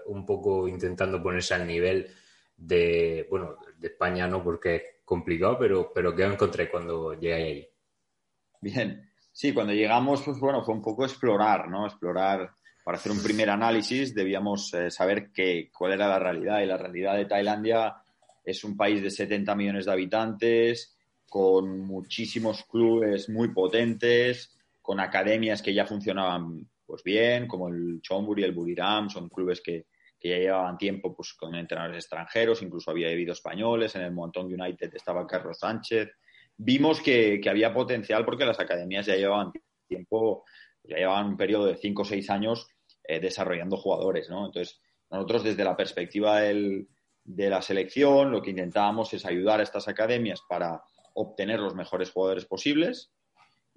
un 0.06 0.24
poco 0.24 0.68
intentando 0.68 1.24
ponerse 1.24 1.56
al 1.56 1.66
nivel 1.66 2.12
de, 2.58 3.28
bueno, 3.30 3.58
de 3.78 3.88
España 3.88 4.28
no, 4.28 4.44
porque 4.44 4.76
es 4.76 4.84
complicado, 5.06 5.58
pero, 5.60 5.92
pero 5.94 6.16
¿qué 6.16 6.24
encontré 6.24 6.70
cuando 6.70 7.14
llegué 7.14 7.34
ahí? 7.34 7.70
Bien, 8.68 9.10
sí, 9.32 9.54
cuando 9.54 9.72
llegamos, 9.72 10.24
pues 10.24 10.42
bueno, 10.42 10.62
fue 10.62 10.76
un 10.76 10.82
poco 10.82 11.06
explorar, 11.06 11.70
¿no? 11.70 11.86
Explorar, 11.86 12.52
para 12.84 12.98
hacer 12.98 13.14
un 13.14 13.24
primer 13.24 13.50
análisis 13.50 14.14
debíamos 14.14 14.74
eh, 14.74 14.92
saber 14.92 15.32
qué, 15.32 15.70
cuál 15.72 15.94
era 15.94 16.10
la 16.10 16.20
realidad 16.20 16.60
y 16.60 16.66
la 16.66 16.76
realidad 16.76 17.16
de 17.16 17.24
Tailandia 17.24 17.96
es 18.44 18.66
un 18.66 18.76
país 18.76 19.02
de 19.02 19.10
70 19.10 19.56
millones 19.56 19.86
de 19.86 19.92
habitantes, 19.94 20.98
con 21.30 21.80
muchísimos 21.80 22.66
clubes 22.66 23.30
muy 23.30 23.54
potentes, 23.54 24.54
con 24.82 25.00
academias 25.00 25.62
que 25.62 25.74
ya 25.74 25.86
funcionaban 25.86 26.68
pues 26.86 27.04
bien, 27.04 27.48
como 27.48 27.70
el 27.70 28.02
Chonburi, 28.02 28.44
el 28.44 28.52
Buriram, 28.54 29.10
son 29.10 29.30
clubes 29.30 29.62
que, 29.62 29.86
que 30.20 30.30
ya 30.30 30.38
llevaban 30.40 30.78
tiempo 30.78 31.16
pues, 31.16 31.34
con 31.36 31.56
entrenadores 31.56 32.04
extranjeros, 32.04 32.62
incluso 32.62 32.92
había 32.92 33.08
habido 33.08 33.32
españoles, 33.32 33.96
en 33.96 34.02
el 34.02 34.12
Montón 34.12 34.48
United 34.48 34.94
estaba 34.94 35.26
Carlos 35.26 35.58
Sánchez. 35.58 36.10
Vimos 36.58 37.02
que, 37.02 37.42
había 37.48 37.74
potencial 37.74 38.26
porque 38.26 38.46
las 38.46 38.60
academias 38.60 39.06
ya 39.06 39.16
llevaban 39.16 39.52
tiempo, 39.88 40.44
ya 40.84 40.98
llevaban 40.98 41.28
un 41.28 41.38
periodo 41.38 41.68
de 41.68 41.78
cinco 41.78 42.02
o 42.02 42.06
seis 42.06 42.30
años 42.30 42.68
eh, 43.04 43.20
desarrollando 43.20 43.78
jugadores, 43.78 44.30
¿no? 44.30 44.48
Entonces, 44.48 44.82
nosotros 45.10 45.44
desde 45.44 45.64
la 45.64 45.78
perspectiva 45.78 46.42
del, 46.42 46.88
de 47.24 47.50
la 47.50 47.62
selección, 47.62 48.32
lo 48.32 48.42
que 48.42 48.50
intentábamos 48.50 49.14
es 49.14 49.26
ayudar 49.26 49.60
a 49.60 49.64
estas 49.64 49.88
academias 49.88 50.42
para 50.50 50.82
obtener 51.14 51.60
los 51.60 51.76
mejores 51.76 52.12
jugadores 52.12 52.46
posibles 52.46 53.12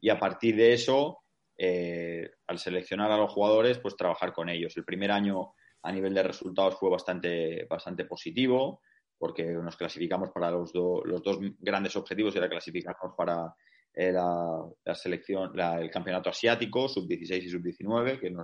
y 0.00 0.08
a 0.08 0.18
partir 0.18 0.56
de 0.56 0.72
eso, 0.72 1.18
eh, 1.58 2.30
al 2.46 2.58
seleccionar 2.58 3.10
a 3.12 3.18
los 3.18 3.32
jugadores, 3.32 3.78
pues 3.78 3.96
trabajar 3.96 4.32
con 4.32 4.48
ellos. 4.48 4.76
El 4.76 4.84
primer 4.84 5.10
año 5.10 5.52
a 5.82 5.92
nivel 5.92 6.14
de 6.14 6.22
resultados 6.22 6.76
fue 6.78 6.90
bastante, 6.90 7.66
bastante 7.68 8.04
positivo 8.04 8.80
porque 9.20 9.44
nos 9.44 9.76
clasificamos 9.76 10.30
para 10.30 10.50
los, 10.50 10.74
los 10.74 11.22
dos 11.22 11.38
grandes 11.58 11.94
objetivos, 11.94 12.34
era 12.34 12.48
clasificarnos 12.48 13.12
para 13.14 13.54
eh, 13.92 14.12
la, 14.12 14.94
selección, 14.94 15.52
el 15.60 15.90
campeonato 15.90 16.30
asiático, 16.30 16.88
sub-16 16.88 17.42
y 17.42 17.50
sub-19, 17.50 18.18
que 18.18 18.34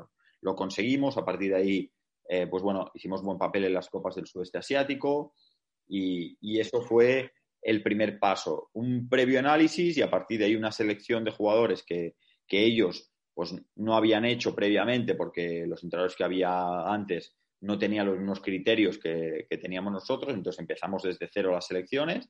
lo 0.42 0.54
conseguimos. 0.54 1.16
A 1.16 1.24
partir 1.24 1.52
de 1.52 1.56
ahí, 1.56 1.92
eh, 2.28 2.46
pues 2.46 2.62
bueno, 2.62 2.90
hicimos 2.92 3.22
buen 3.22 3.38
papel 3.38 3.64
en 3.64 3.72
las 3.72 3.88
copas 3.88 4.16
del 4.16 4.26
sudeste 4.26 4.58
asiático 4.58 5.32
y, 5.88 6.36
y, 6.42 6.60
eso 6.60 6.82
fue 6.82 7.32
el 7.62 7.82
primer 7.82 8.18
paso. 8.18 8.68
Un 8.74 9.08
previo 9.08 9.38
análisis 9.38 9.96
y 9.96 10.02
a 10.02 10.10
partir 10.10 10.40
de 10.40 10.44
ahí 10.44 10.56
una 10.56 10.72
selección 10.72 11.24
de 11.24 11.30
jugadores 11.30 11.84
que, 11.84 12.16
que 12.46 12.62
ellos 12.66 13.10
pues 13.32 13.54
no 13.76 13.96
habían 13.96 14.26
hecho 14.26 14.54
previamente 14.54 15.14
porque 15.14 15.64
los 15.66 15.82
entrenadores 15.82 16.16
que 16.16 16.24
había 16.24 16.82
antes 16.86 17.34
no 17.60 17.78
tenían 17.78 18.06
los 18.06 18.18
mismos 18.18 18.40
criterios 18.40 18.98
que, 18.98 19.46
teníamos 19.60 19.92
nosotros, 19.92 20.34
entonces 20.34 20.60
empezamos 20.60 21.02
desde 21.02 21.28
cero 21.32 21.52
las 21.52 21.66
selecciones 21.66 22.28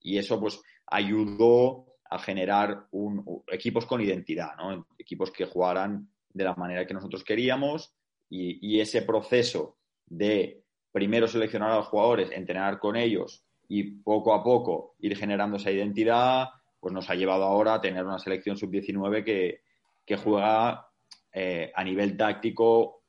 y 0.00 0.18
eso 0.18 0.38
pues 0.40 0.60
ayudó 0.86 1.86
a 2.10 2.18
generar 2.18 2.86
un, 2.90 3.42
equipos 3.48 3.86
con 3.86 4.00
identidad, 4.00 4.56
¿no? 4.56 4.86
equipos 4.98 5.30
que 5.30 5.46
jugaran 5.46 6.08
de 6.32 6.44
la 6.44 6.54
manera 6.54 6.86
que 6.86 6.94
nosotros 6.94 7.24
queríamos 7.24 7.94
y, 8.30 8.78
ese 8.80 9.02
proceso 9.02 9.78
de 10.06 10.62
primero 10.92 11.26
seleccionar 11.26 11.70
a 11.70 11.76
los 11.76 11.86
jugadores, 11.86 12.30
entrenar 12.30 12.78
con 12.78 12.96
ellos 12.96 13.44
y 13.68 13.84
poco 14.02 14.34
a 14.34 14.42
poco 14.42 14.94
ir 14.98 15.16
generando 15.16 15.56
esa 15.56 15.70
identidad, 15.70 16.48
pues 16.78 16.92
nos 16.92 17.08
ha 17.10 17.14
llevado 17.14 17.44
ahora 17.44 17.74
a 17.74 17.80
tener 17.80 18.04
una 18.04 18.18
selección 18.18 18.56
sub-19 18.56 19.24
que, 19.24 19.62
que 20.04 20.16
juega 20.16 20.88
eh, 21.32 21.72
a 21.74 21.84
nivel 21.84 22.16
táctico 22.16 23.02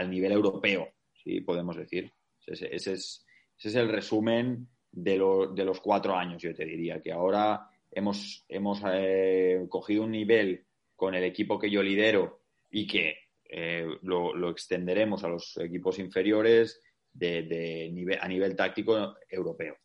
al 0.00 0.10
nivel 0.10 0.32
europeo, 0.32 0.88
¿sí? 1.12 1.42
podemos 1.42 1.76
decir. 1.76 2.10
Ese, 2.46 2.74
es, 2.74 3.26
el 3.62 3.88
resumen 3.88 4.66
de, 4.90 5.18
los 5.18 5.80
cuatro 5.80 6.16
años, 6.16 6.42
yo 6.42 6.54
te 6.54 6.64
diría, 6.64 7.00
que 7.02 7.12
ahora 7.12 7.68
hemos, 7.90 8.44
hemos 8.48 8.80
eh, 8.86 9.66
cogido 9.68 10.04
un 10.04 10.12
nivel 10.12 10.64
con 10.96 11.14
el 11.14 11.24
equipo 11.24 11.58
que 11.58 11.70
yo 11.70 11.82
lidero 11.82 12.40
y 12.70 12.86
que 12.86 13.14
eh, 13.44 13.86
lo, 14.02 14.50
extenderemos 14.50 15.22
a 15.22 15.28
los 15.28 15.56
equipos 15.58 15.98
inferiores 15.98 16.80
de, 17.12 17.90
nivel, 17.92 18.18
a 18.20 18.26
nivel 18.26 18.56
táctico 18.56 19.16
europeo. 19.28 19.76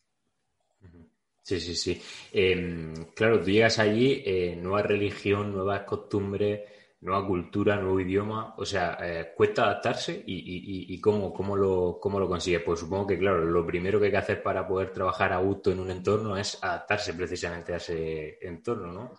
Sí, 1.41 1.59
sí, 1.59 1.75
sí. 1.75 2.01
Em, 2.31 2.93
claro, 3.13 3.39
tú 3.39 3.51
llegas 3.51 3.77
allí, 3.77 4.23
eh, 4.25 4.55
nueva 4.55 4.81
religión, 4.81 5.51
nuevas 5.51 5.83
costumbres, 5.83 6.61
nueva 7.05 7.25
cultura, 7.25 7.77
nuevo 7.77 7.99
idioma. 7.99 8.55
O 8.57 8.65
sea, 8.65 8.97
eh, 9.01 9.33
cuesta 9.35 9.63
adaptarse 9.63 10.23
y, 10.25 10.99
cómo, 10.99 11.31
cómo, 11.31 11.55
lo, 11.55 11.99
cómo 12.01 12.19
lo 12.19 12.27
consigues. 12.27 12.63
Pues 12.63 12.79
supongo 12.79 13.07
que, 13.07 13.19
claro, 13.19 13.45
lo 13.45 13.65
primero 13.65 13.99
que 13.99 14.05
hay 14.05 14.11
que 14.11 14.17
hacer 14.17 14.43
para 14.43 14.67
poder 14.67 14.91
trabajar 14.91 15.31
a 15.31 15.37
gusto 15.37 15.71
en 15.71 15.79
un 15.79 15.91
entorno 15.91 16.35
es 16.35 16.61
adaptarse 16.63 17.13
precisamente 17.13 17.73
a 17.73 17.77
ese 17.77 18.39
entorno, 18.41 18.91
¿no? 18.91 19.13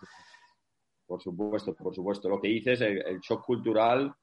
Por 1.05 1.21
supuesto, 1.21 1.73
por 1.73 1.95
supuesto. 1.95 2.27
Lo 2.27 2.41
que 2.41 2.49
dices, 2.49 2.81
el, 2.81 3.05
el 3.05 3.19
shock 3.21 3.45
cultural. 3.45 4.13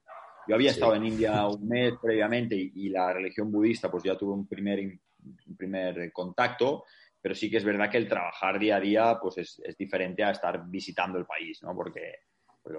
Yo 0.47 0.53
había 0.53 0.69
estado 0.69 0.93
en 0.93 1.05
India 1.05 1.47
un 1.47 1.67
mes 1.67 1.95
previamente 1.99 2.55
y, 2.55 2.89
la 2.89 3.11
religión 3.11 3.51
budista, 3.51 3.89
pues 3.89 4.03
ya 4.03 4.15
tuve 4.15 4.33
un 4.33 4.47
primer, 4.47 4.79
un 4.79 5.57
primer 5.57 6.13
contacto 6.13 6.83
pero 7.25 7.33
sí 7.33 7.49
que 7.49 7.57
es 7.57 7.63
verdad 7.63 7.89
que 7.89 7.97
el 7.97 8.07
trabajar 8.07 8.59
día 8.59 8.75
a 8.75 8.79
día 8.79 9.17
pues 9.19 9.39
es, 9.39 9.75
diferente 9.79 10.23
a 10.23 10.29
estar 10.29 10.63
visitando 10.67 11.17
el 11.17 11.25
país, 11.25 11.59
¿no? 11.63 11.73
Porque, 11.75 12.19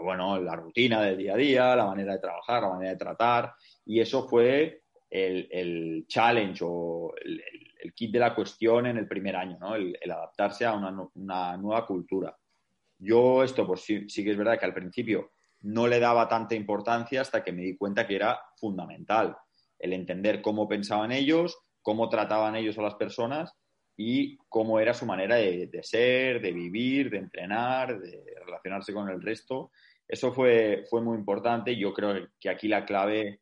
bueno, 0.03 0.41
la 0.41 0.57
rutina 0.57 1.01
del 1.01 1.19
día 1.19 1.35
a 1.35 1.37
día, 1.37 1.77
la 1.77 1.87
manera 1.87 2.13
de 2.15 2.19
trabajar, 2.19 2.63
la 2.63 2.71
manera 2.71 2.91
de 2.93 2.99
tratar, 2.99 3.55
y 3.85 4.01
eso 4.01 4.27
fue 4.29 4.83
el, 5.09 6.05
challenge 6.09 6.65
o 6.65 7.15
el, 7.23 7.43
kit 7.95 8.11
de 8.11 8.19
la 8.19 8.35
cuestión 8.35 8.87
en 8.87 8.99
el 8.99 9.07
primer 9.07 9.37
año, 9.37 9.57
¿no? 9.61 9.77
El, 9.77 9.97
adaptarse 10.11 10.65
a 10.65 10.75
una, 10.75 11.57
nueva 11.57 11.87
cultura. 11.87 12.37
Yo 12.99 13.45
esto, 13.45 13.67
pues 13.67 13.83
sí, 13.83 14.09
sí 14.09 14.25
que 14.25 14.33
es 14.33 14.37
verdad 14.37 14.59
que 14.59 14.65
al 14.65 14.75
principio 14.75 15.31
no 15.61 15.87
le 15.87 16.01
daba 16.01 16.29
tanta 16.29 16.55
importancia 16.55 17.21
hasta 17.21 17.45
que 17.45 17.53
me 17.53 17.63
di 17.63 17.77
cuenta 17.77 18.07
que 18.07 18.17
era 18.17 18.41
fundamental 18.57 19.37
el 19.79 19.93
entender 19.93 20.43
cómo 20.43 20.69
pensaban 20.69 21.13
ellos, 21.13 21.59
cómo 21.83 22.09
trataban 22.09 22.57
ellos 22.57 22.79
a 22.79 22.83
las 22.83 22.95
personas 22.95 23.55
y 23.97 24.37
cómo 24.49 24.79
era 24.79 24.93
su 24.93 25.07
manera 25.07 25.37
de, 25.37 25.81
ser, 25.83 26.41
de 26.41 26.53
vivir, 26.53 27.11
de 27.11 27.19
entrenar, 27.19 27.99
de 27.99 28.23
relacionarse 28.45 28.93
con 28.93 29.09
el 29.09 29.23
resto. 29.23 29.71
Eso 30.07 30.33
fue, 30.33 30.85
fue 30.89 31.01
muy 31.01 31.17
importante 31.17 31.77
yo 31.77 31.93
creo 31.93 32.29
que 32.39 32.51
aquí 32.51 32.69
la 32.69 32.85
clave 32.85 33.41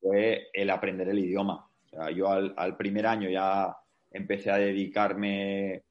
fue 0.00 0.48
el 0.52 0.70
aprender 0.70 1.08
el 1.08 1.18
idioma. 1.18 1.68
yo 2.14 2.30
al, 2.30 2.76
primer 2.76 3.06
año 3.06 3.28
ya 3.28 3.76
empecé 4.10 4.50
a 4.50 4.58
dedicarme 4.58 5.82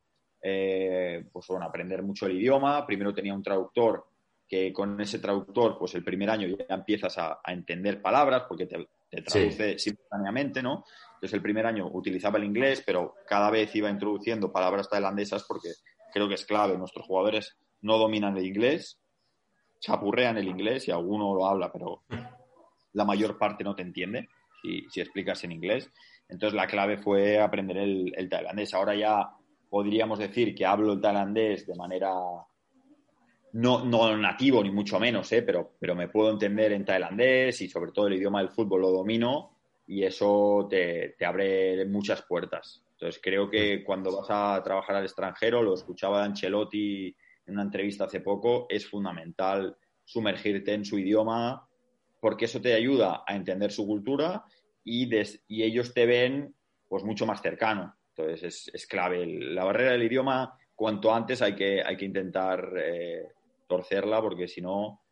eh, 0.41 1.25
pues, 1.31 1.49
a 1.49 1.65
aprender 1.65 2.01
mucho 2.01 2.25
el 2.25 2.37
idioma. 2.37 2.85
Primero 2.85 3.13
tenía 3.13 3.33
un 3.33 3.43
traductor 3.43 4.05
que 4.47 4.71
con 4.71 4.99
ese 5.01 5.19
traductor, 5.19 5.77
pues 5.77 5.95
el 5.95 6.03
primer 6.03 6.29
año 6.29 6.47
ya 6.47 6.75
empiezas 6.75 7.17
a, 7.17 7.39
entender 7.47 8.01
palabras 8.01 8.43
porque 8.47 8.67
te, 8.67 8.87
traduce 9.23 9.77
simultáneamente, 9.79 10.61
¿no? 10.61 10.83
Entonces 11.15 11.33
el 11.33 11.41
primer 11.41 11.65
año 11.65 11.89
utilizaba 11.91 12.37
el 12.37 12.43
inglés, 12.43 12.83
pero 12.85 13.15
cada 13.27 13.49
vez 13.49 13.75
iba 13.75 13.89
introduciendo 13.89 14.51
palabras 14.51 14.89
tailandesas 14.89 15.43
porque 15.47 15.69
creo 16.13 16.27
que 16.27 16.35
es 16.35 16.45
clave. 16.45 16.77
Nuestros 16.77 17.05
jugadores 17.05 17.57
no 17.81 17.97
dominan 17.97 18.37
el 18.37 18.45
inglés, 18.45 18.99
chapurrean 19.79 20.37
el 20.37 20.47
inglés 20.47 20.87
y 20.87 20.91
alguno 20.91 21.33
lo 21.35 21.47
habla, 21.47 21.71
pero 21.71 22.03
la 22.93 23.05
mayor 23.05 23.37
parte 23.37 23.63
no 23.63 23.75
te 23.75 23.83
entiende 23.83 24.27
si, 24.61 24.85
si 24.89 25.01
explicas 25.01 25.43
en 25.43 25.51
inglés. 25.51 25.91
Entonces 26.27 26.55
la 26.55 26.67
clave 26.67 26.97
fue 26.97 27.39
aprender 27.39 27.77
el, 27.77 28.13
el 28.15 28.29
tailandés. 28.29 28.73
Ahora 28.73 28.95
ya 28.95 29.29
podríamos 29.69 30.19
decir 30.19 30.55
que 30.55 30.65
hablo 30.65 30.93
el 30.93 31.01
tailandés 31.01 31.67
de 31.67 31.75
manera 31.75 32.11
no, 33.55 33.85
no 33.85 34.17
nativo 34.17 34.61
ni 34.61 34.69
mucho 34.69 34.99
menos, 34.99 35.31
¿eh? 35.31 35.41
pero, 35.41 35.75
pero 35.79 35.95
me 35.95 36.09
puedo 36.09 36.29
entender 36.29 36.73
en 36.73 36.83
tailandés 36.83 37.61
y 37.61 37.69
sobre 37.69 37.93
todo 37.93 38.07
el 38.07 38.15
idioma 38.15 38.39
del 38.39 38.49
fútbol 38.49 38.81
lo 38.81 38.91
domino 38.91 39.51
y 39.87 40.03
eso 40.03 40.67
te, 40.69 41.15
abre 41.25 41.85
muchas 41.85 42.23
puertas. 42.23 42.83
Entonces 42.91 43.21
creo 43.23 43.49
que 43.49 43.81
cuando 43.81 44.17
vas 44.17 44.27
a 44.29 44.61
trabajar 44.61 44.97
al 44.97 45.05
extranjero, 45.05 45.63
lo 45.63 45.73
escuchaba 45.73 46.19
de 46.19 46.25
Ancelotti 46.25 47.15
en 47.45 47.53
una 47.53 47.63
entrevista 47.63 48.03
hace 48.03 48.19
poco, 48.19 48.65
es 48.67 48.89
fundamental 48.89 49.77
sumergirte 50.03 50.73
en 50.73 50.83
su 50.83 50.99
idioma 50.99 51.65
porque 52.19 52.45
eso 52.45 52.59
te 52.59 52.73
ayuda 52.73 53.23
a 53.25 53.37
entender 53.37 53.71
su 53.71 53.87
cultura 53.87 54.43
y, 54.83 55.09
y 55.47 55.63
ellos 55.63 55.93
te 55.93 56.05
ven 56.05 56.53
pues 56.89 57.05
mucho 57.05 57.25
más 57.25 57.41
cercano. 57.41 57.95
Entonces 58.17 58.69
es, 58.73 58.85
clave. 58.85 59.25
La 59.25 59.63
barrera 59.63 59.93
del 59.93 60.03
idioma, 60.03 60.57
cuanto 60.75 61.13
antes 61.13 61.41
hay 61.41 61.55
que, 61.55 61.81
hay 61.81 61.95
que 61.95 62.05
intentar 62.05 62.73
eh, 62.77 63.29
torcerla 63.67 64.21
porque 64.21 64.47
si 64.47 64.61
no, 64.61 65.03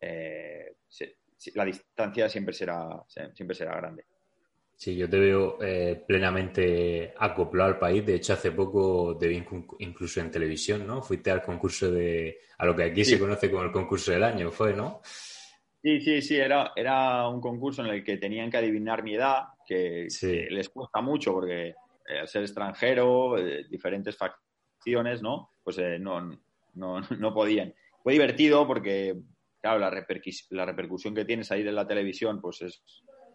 eh, 0.00 0.76
la 1.54 1.64
distancia 1.64 2.28
siempre 2.28 2.54
será, 2.54 3.04
siempre 3.34 3.54
será 3.54 3.76
grande. 3.76 4.04
Sí, 4.80 4.96
yo 4.96 5.10
te 5.10 5.18
veo 5.18 5.58
eh, 5.62 6.02
plenamente 6.06 7.12
acoplado 7.18 7.68
al 7.68 7.78
país. 7.78 8.04
De 8.06 8.14
hecho, 8.14 8.32
hace 8.32 8.52
poco 8.52 9.14
te 9.18 9.28
vi 9.28 9.44
incluso 9.80 10.20
en 10.20 10.30
televisión, 10.30 10.86
¿no? 10.86 11.02
Fuiste 11.02 11.30
al 11.30 11.42
concurso 11.42 11.90
de, 11.92 12.38
a 12.56 12.64
lo 12.64 12.74
que 12.74 12.84
aquí 12.84 13.04
se 13.04 13.18
conoce 13.18 13.50
como 13.50 13.64
el 13.64 13.72
concurso 13.72 14.10
del 14.10 14.24
año, 14.24 14.50
¿fue, 14.50 14.72
no? 14.72 15.02
Sí, 15.82 16.00
sí, 16.00 16.22
sí, 16.22 16.36
era, 16.36 16.72
era 16.74 17.28
un 17.28 17.42
concurso 17.42 17.84
en 17.84 17.88
el 17.88 18.02
que 18.02 18.16
tenían 18.16 18.50
que 18.50 18.56
adivinar 18.56 19.02
mi 19.02 19.16
edad, 19.16 19.48
que, 19.66 20.08
les 20.50 20.70
cuesta 20.70 21.02
mucho 21.02 21.34
porque 21.34 21.68
eh, 21.68 22.18
al 22.18 22.28
ser 22.28 22.40
extranjero, 22.40 23.36
diferentes 23.68 24.16
facciones, 24.16 25.20
¿no? 25.20 25.52
Pues 25.62 25.78
no, 26.00 26.40
no, 26.74 27.00
no 27.18 27.34
podían. 27.34 27.74
Fue 28.02 28.14
divertido 28.14 28.66
porque, 28.66 29.16
claro, 29.60 29.78
la, 29.78 29.90
la 30.50 30.64
repercusión 30.66 31.14
que 31.14 31.24
tienes 31.24 31.50
ahí 31.50 31.62
de 31.62 31.72
la 31.72 31.86
televisión 31.86 32.40
pues 32.40 32.62
es, 32.62 32.82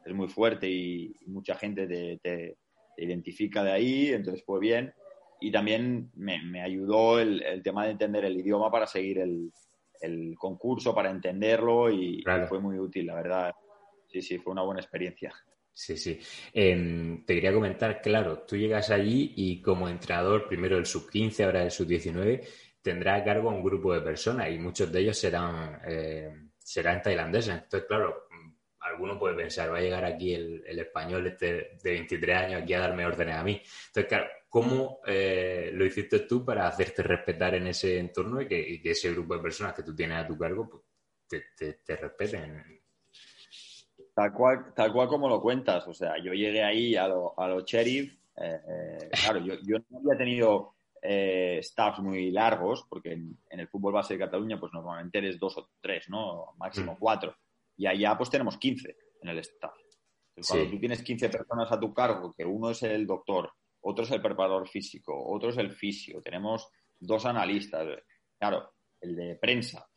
es 0.06 0.14
muy 0.14 0.28
fuerte 0.28 0.70
y, 0.70 1.14
mucha 1.26 1.56
gente 1.56 1.88
te, 2.22 2.58
identifica 2.98 3.64
de 3.64 3.72
ahí, 3.72 4.08
entonces 4.14 4.44
fue 4.46 4.60
bien. 4.60 4.94
Y 5.42 5.52
también 5.52 6.12
me, 6.16 6.62
ayudó 6.62 7.20
el, 7.20 7.62
tema 7.62 7.86
de 7.86 7.92
entender 7.92 8.24
el 8.24 8.40
idioma 8.40 8.72
para 8.72 8.88
seguir 8.88 9.20
el, 9.20 10.36
concurso, 10.38 10.94
para 10.94 11.10
entenderlo 11.10 11.90
y, 11.90 12.24
fue 12.48 12.60
muy 12.60 12.78
útil, 12.78 13.08
la 13.08 13.16
verdad. 13.16 13.54
Sí, 14.08 14.22
sí, 14.22 14.38
fue 14.38 14.54
una 14.54 14.62
buena 14.62 14.82
experiencia. 14.82 15.34
Sí, 15.74 15.98
sí. 15.98 16.18
Em, 16.54 17.26
te 17.26 17.34
quería 17.34 17.52
comentar, 17.52 18.02
claro, 18.02 18.44
tú 18.48 18.56
llegas 18.56 18.92
allí 18.92 19.34
y 19.36 19.62
como 19.62 19.90
entrenador, 19.90 20.48
primero 20.48 20.78
el 20.78 20.86
sub-15, 20.86 21.44
ahora 21.44 21.64
el 21.64 21.72
sub-19, 21.72 22.48
tendrá 22.86 23.16
a 23.16 23.24
cargo 23.24 23.50
un 23.50 23.64
grupo 23.64 23.96
de 23.96 24.02
personas 24.02 24.52
y 24.52 24.60
muchos 24.60 24.92
de 24.92 25.00
ellos 25.00 25.18
serán, 25.18 25.82
eh, 25.88 26.30
serán 26.60 27.02
tailandeses. 27.02 27.56
Entonces, 27.56 27.88
claro, 27.88 28.28
alguno 28.80 29.18
puede 29.18 29.36
pensar, 29.36 29.74
va 29.74 29.80
a 29.80 29.82
llegar 29.82 30.06
aquí 30.06 30.36
el, 30.36 30.64
español 30.80 31.26
este 31.26 31.80
de 31.82 31.92
23 31.92 32.38
años 32.38 32.62
aquí 32.62 32.76
a 32.76 32.82
darme 32.82 33.04
órdenes 33.04 33.38
a 33.38 33.44
mí. 33.44 33.60
Entonces, 33.88 34.06
claro, 34.06 34.28
¿cómo 34.48 35.00
eh, 35.08 35.72
lo 35.74 35.84
hiciste 35.84 36.20
tú 36.20 36.46
para 36.46 36.68
hacerte 36.68 37.02
respetar 37.02 37.56
en 37.56 37.66
ese 37.66 37.98
entorno 37.98 38.40
y 38.40 38.48
que, 38.48 38.80
ese 38.84 39.12
grupo 39.12 39.36
de 39.36 39.42
personas 39.42 39.74
que 39.74 39.82
tú 39.82 39.96
tienes 39.96 40.20
a 40.20 40.28
tu 40.28 40.38
cargo 40.38 40.70
pues, 40.70 41.44
te 41.58 41.96
respeten? 41.96 42.64
Tal 44.14 44.32
cual, 44.32 44.74
tal 44.74 44.94
cual 44.94 45.08
como 45.10 45.28
lo 45.28 45.42
cuentas. 45.42 45.86
O 45.88 45.94
sea, 45.94 46.18
yo 46.24 46.34
llegué 46.34 46.64
ahí 46.64 46.96
a 46.96 47.08
los 47.08 47.32
a 47.36 47.58
sheriff. 47.66 48.14
Eh, 48.38 48.60
eh, 48.68 49.10
claro, 49.24 49.40
yo, 49.40 49.56
yo, 49.64 49.78
no 49.90 50.00
había 50.00 50.18
tenido 50.18 50.75
eh, 51.08 51.60
staffs 51.62 52.00
muy 52.00 52.32
largos, 52.32 52.86
porque 52.90 53.14
en, 53.14 53.38
el 53.50 53.68
fútbol 53.68 53.94
base 53.94 54.16
de 54.16 54.20
Cataluña, 54.20 54.60
pues 54.60 54.74
normalmente 54.74 55.20
eres 55.20 55.40
dos 55.40 55.58
o 55.58 55.70
tres, 55.80 56.10
¿no? 56.10 56.54
Máximo 56.58 56.94
mm. 56.94 56.98
cuatro. 57.00 57.36
Y 57.78 57.86
allá, 57.86 58.18
pues 58.18 58.30
tenemos 58.30 58.58
15 58.58 58.96
en 59.22 59.30
el 59.30 59.40
staff. 59.40 59.74
cuando 60.48 60.70
tú 60.70 60.80
tienes 60.80 61.04
15 61.04 61.30
personas 61.30 61.72
a 61.72 61.80
tu 61.80 61.94
cargo, 61.94 62.34
que 62.34 62.46
uno 62.46 62.70
es 62.70 62.84
el 62.84 63.06
doctor, 63.06 63.52
otro 63.82 64.04
es 64.04 64.12
el 64.12 64.22
preparador 64.22 64.68
físico, 64.68 65.14
otro 65.28 65.50
es 65.50 65.58
el 65.58 65.72
fisio, 65.72 66.22
tenemos 66.22 66.68
dos 67.00 67.26
analistas, 67.26 67.88
claro, 68.40 68.74
el 69.02 69.16
de 69.16 69.36
prensa. 69.36 69.88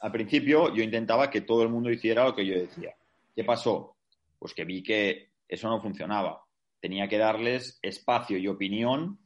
Al 0.00 0.12
principio 0.12 0.74
yo 0.74 0.82
intentaba 0.82 1.30
que 1.30 1.40
todo 1.40 1.62
el 1.62 1.70
mundo 1.70 1.90
hiciera 1.90 2.24
lo 2.24 2.34
que 2.34 2.46
yo 2.46 2.54
decía. 2.54 2.94
¿Qué 3.34 3.44
pasó? 3.44 3.96
Pues 4.38 4.52
que 4.52 4.64
vi 4.64 4.82
que 4.82 5.30
eso 5.48 5.68
no 5.68 5.80
funcionaba. 5.80 6.44
Tenía 6.80 7.08
que 7.08 7.18
darles 7.18 7.78
espacio 7.82 8.36
y 8.36 8.48
opinión 8.48 9.18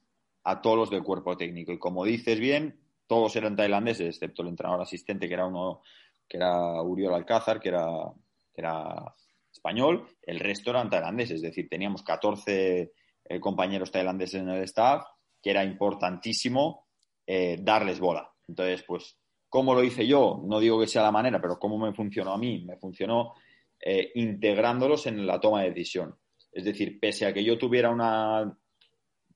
a 0.50 0.60
todos 0.60 0.76
los 0.76 0.90
del 0.90 1.02
cuerpo 1.02 1.36
técnico. 1.36 1.72
Y 1.72 1.78
como 1.78 2.04
dices 2.04 2.38
bien, 2.38 2.80
todos 3.06 3.34
eran 3.36 3.56
tailandeses, 3.56 4.08
excepto 4.08 4.42
el 4.42 4.48
entrenador 4.48 4.82
asistente, 4.82 5.28
que 5.28 5.34
era 5.34 5.46
uno, 5.46 5.82
que 6.28 6.36
era 6.36 6.82
Uriol 6.82 7.14
Alcázar, 7.14 7.60
que 7.60 7.70
era, 7.70 7.86
era 8.54 9.14
español. 9.52 10.06
El 10.22 10.40
resto 10.40 10.70
eran 10.70 10.90
tailandeses, 10.90 11.36
es 11.36 11.42
decir, 11.42 11.68
teníamos 11.68 12.02
14 12.02 12.92
eh, 13.24 13.40
compañeros 13.40 13.90
tailandeses 13.90 14.40
en 14.40 14.48
el 14.48 14.62
staff, 14.64 15.04
que 15.42 15.50
era 15.50 15.64
importantísimo 15.64 16.88
eh, 17.26 17.58
darles 17.60 18.00
bola. 18.00 18.30
Entonces, 18.46 18.84
pues, 18.86 19.16
¿cómo 19.48 19.74
lo 19.74 19.82
hice 19.82 20.06
yo? 20.06 20.42
No 20.44 20.60
digo 20.60 20.80
que 20.80 20.86
sea 20.86 21.02
la 21.02 21.12
manera, 21.12 21.40
pero 21.40 21.58
¿cómo 21.58 21.78
me 21.78 21.92
funcionó 21.92 22.32
a 22.32 22.38
mí? 22.38 22.64
Me 22.64 22.76
funcionó 22.76 23.34
eh, 23.80 24.10
integrándolos 24.14 25.06
en 25.06 25.26
la 25.26 25.40
toma 25.40 25.62
de 25.62 25.70
decisión. 25.70 26.16
Es 26.52 26.64
decir, 26.64 26.98
pese 26.98 27.26
a 27.26 27.32
que 27.32 27.44
yo 27.44 27.56
tuviera 27.56 27.90
una, 27.90 28.56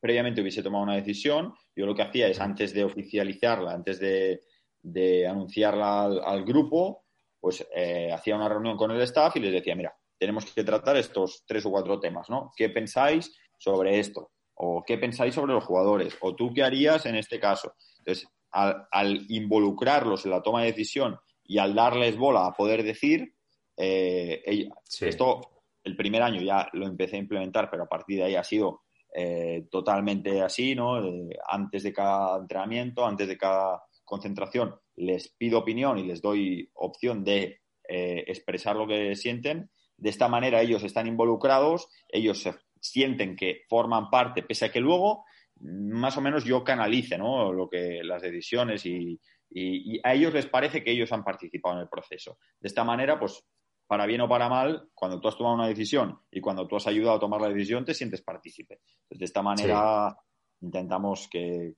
previamente 0.04 0.42
hubiese 0.42 0.62
tomado 0.62 0.84
una 0.84 0.96
decisión, 0.96 1.54
yo 1.75 1.87
lo 1.87 1.94
que 1.94 2.02
hacía 2.02 2.28
es 2.28 2.38
antes 2.38 2.75
de 2.75 2.84
oficializarla, 2.84 3.73
antes 3.73 3.99
de, 3.99 5.26
anunciarla 5.26 6.04
al, 6.04 6.44
grupo, 6.44 7.06
pues 7.40 7.66
eh, 7.75 8.12
hacía 8.12 8.37
una 8.37 8.50
reunión 8.50 8.76
con 8.76 8.90
el 8.90 9.00
staff 9.00 9.34
y 9.37 9.40
les 9.40 9.54
decía, 9.54 9.75
mira, 9.75 9.96
tenemos 10.18 10.44
que 10.44 10.62
tratar 10.62 10.99
estos 10.99 11.44
tres 11.46 11.64
o 11.64 11.70
cuatro 11.70 11.99
temas, 12.00 12.28
¿no? 12.28 12.52
¿Qué 12.54 12.68
pensáis 12.68 13.34
sobre 13.56 13.99
esto? 13.99 14.32
¿O 14.56 14.84
qué 14.87 14.99
pensáis 14.99 15.34
sobre 15.34 15.54
los 15.54 15.64
jugadores? 15.64 16.14
¿O 16.20 16.37
tú 16.37 16.52
qué 16.52 16.62
harías 16.62 17.06
en 17.06 17.14
este 17.16 17.40
caso? 17.40 17.73
Entonces, 18.00 18.28
al 18.50 19.25
involucrarlos 19.30 20.26
en 20.26 20.32
la 20.32 20.42
toma 20.42 20.61
de 20.61 20.66
decisión 20.66 21.18
y 21.44 21.56
al 21.56 21.75
darles 21.75 22.18
bola 22.18 22.44
a 22.44 22.52
poder 22.52 22.82
decir, 22.82 23.34
eh, 23.78 24.68
esto, 25.00 25.62
el 25.82 25.96
primer 25.96 26.20
año 26.20 26.42
ya 26.42 26.68
lo 26.75 26.87
empecé 26.87 27.16
a 27.16 27.20
implementar, 27.20 27.70
pero 27.70 27.84
a 27.84 27.88
partir 27.88 28.18
de 28.18 28.25
ahí 28.25 28.34
ha 28.34 28.44
sido 28.44 28.84
eh, 29.16 29.66
totalmente 29.71 30.42
así, 30.42 30.75
¿no? 30.75 31.00
antes 31.49 31.85
de 31.85 31.92
cada 31.92 32.36
entrenamiento, 32.39 33.06
antes 33.06 33.28
de 33.28 33.39
cada 33.39 33.80
concentración, 34.04 34.75
les 34.97 35.28
pido 35.39 35.60
opinión 35.60 35.99
y 35.99 36.02
les 36.02 36.21
doy 36.21 36.69
opción 36.75 37.23
de 37.23 37.60
eh, 37.89 38.25
expresar 38.26 38.75
lo 38.75 38.89
que 38.89 39.15
sienten. 39.15 39.71
De 39.97 40.10
esta 40.10 40.26
manera 40.26 40.60
ellos 40.60 40.82
están 40.82 41.06
involucrados, 41.06 41.89
ellos 42.08 42.43
se 42.43 42.54
sienten 42.80 43.36
que 43.36 43.62
forman 43.69 44.10
parte, 44.10 44.43
pese 44.43 44.65
a 44.65 44.73
que 44.73 44.80
luego 44.80 45.25
más 45.60 46.17
o 46.17 46.21
menos 46.21 46.45
yo 46.45 46.65
canalice 46.65 47.17
¿no? 47.17 47.52
lo 47.52 47.69
que, 47.69 48.00
las 48.02 48.21
decisiones 48.21 48.84
y, 48.84 49.21
y, 49.50 50.00
a 50.02 50.15
ellos 50.15 50.34
les 50.34 50.47
parece 50.47 50.82
que 50.82 50.91
ellos 50.91 51.12
han 51.12 51.23
participado 51.23 51.76
en 51.76 51.82
el 51.82 51.89
proceso. 51.89 52.39
De 52.58 52.69
esta 52.69 52.82
manera, 52.82 53.19
pues 53.19 53.47
para 53.86 54.06
bien 54.06 54.20
o 54.23 54.28
para 54.28 54.49
mal, 54.49 54.88
cuando 54.94 55.20
tú 55.20 55.28
has 55.28 55.36
tomado 55.36 55.56
una 55.56 55.68
decisión 55.68 56.18
y 56.30 56.40
cuando 56.40 56.66
tú 56.66 56.76
has 56.76 56.86
ayudado 56.86 57.16
a 57.16 57.20
tomar 57.20 57.40
la 57.40 57.49
decisión, 57.49 57.84
te 57.84 57.94
sientes 57.94 58.23
partícipe. 58.23 58.80
de 59.10 59.25
esta 59.25 59.42
manera 59.42 60.16
intentamos 60.60 61.28
que, 61.28 61.75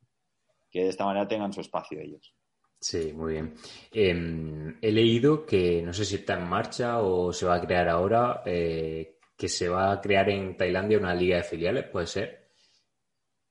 de 0.73 0.89
esta 0.89 1.05
manera 1.05 1.27
tengan 1.27 1.53
su 1.53 1.61
espacio 1.61 2.01
ellos. 2.01 2.35
Sí, 2.79 3.13
muy 3.15 3.33
bien. 3.33 3.55
Em, 3.91 4.77
he 4.81 4.93
leído 4.93 5.47
que 5.47 5.83
no 5.83 5.93
sé 5.93 6.05
si 6.05 6.17
está 6.17 6.39
en 6.39 6.49
marcha 6.49 7.01
o 7.01 7.33
se 7.33 7.47
va 7.47 7.57
a 7.57 7.61
crear 7.61 7.89
ahora, 7.89 8.43
eh, 8.45 9.19
que 9.37 9.49
se 9.49 9.69
va 9.69 9.93
a 9.93 10.01
crear 10.01 10.29
en 10.29 10.57
Tailandia 10.57 10.99
una 10.99 11.15
liga 11.15 11.39
de 11.39 11.43
filiales, 11.43 11.89
¿puede 11.89 12.07
ser? 12.07 12.51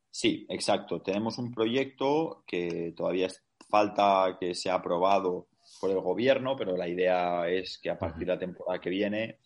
Sí, 0.09 0.45
exacto. 0.47 1.01
Tenemos 1.01 1.37
un 1.37 1.51
proyecto 1.51 2.43
que 2.47 2.93
todavía 2.95 3.27
falta 3.67 4.37
que 4.39 4.55
sea 4.55 4.75
aprobado 4.75 5.47
por 5.79 5.91
el 5.91 5.99
gobierno, 5.99 6.55
pero 6.55 6.75
la 6.75 6.87
idea 6.87 7.49
es 7.49 7.79
que 7.81 7.89
a 7.89 7.97
partir 7.97 8.25
de 8.25 8.33
la 8.33 8.39
temporada 8.39 8.79
que 8.79 8.89
viene, 8.89 9.39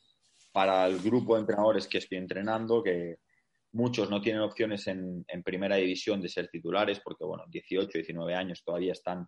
para 0.51 0.85
el 0.87 0.99
grupo 0.99 1.35
de 1.35 1.41
entrenadores 1.41 1.87
que 1.87 1.99
estoy 1.99 2.17
entrenando, 2.17 2.83
que 2.83 3.17
muchos 3.71 4.09
no 4.09 4.21
tienen 4.21 4.41
opciones 4.41 4.87
en, 4.87 5.25
primera 5.43 5.75
división 5.75 6.21
de 6.21 6.29
ser 6.29 6.47
titulares, 6.49 6.99
porque 7.03 7.23
bueno, 7.23 7.43
18, 7.47 7.89
19 7.93 8.35
años 8.35 8.63
todavía 8.63 8.93
están. 8.93 9.27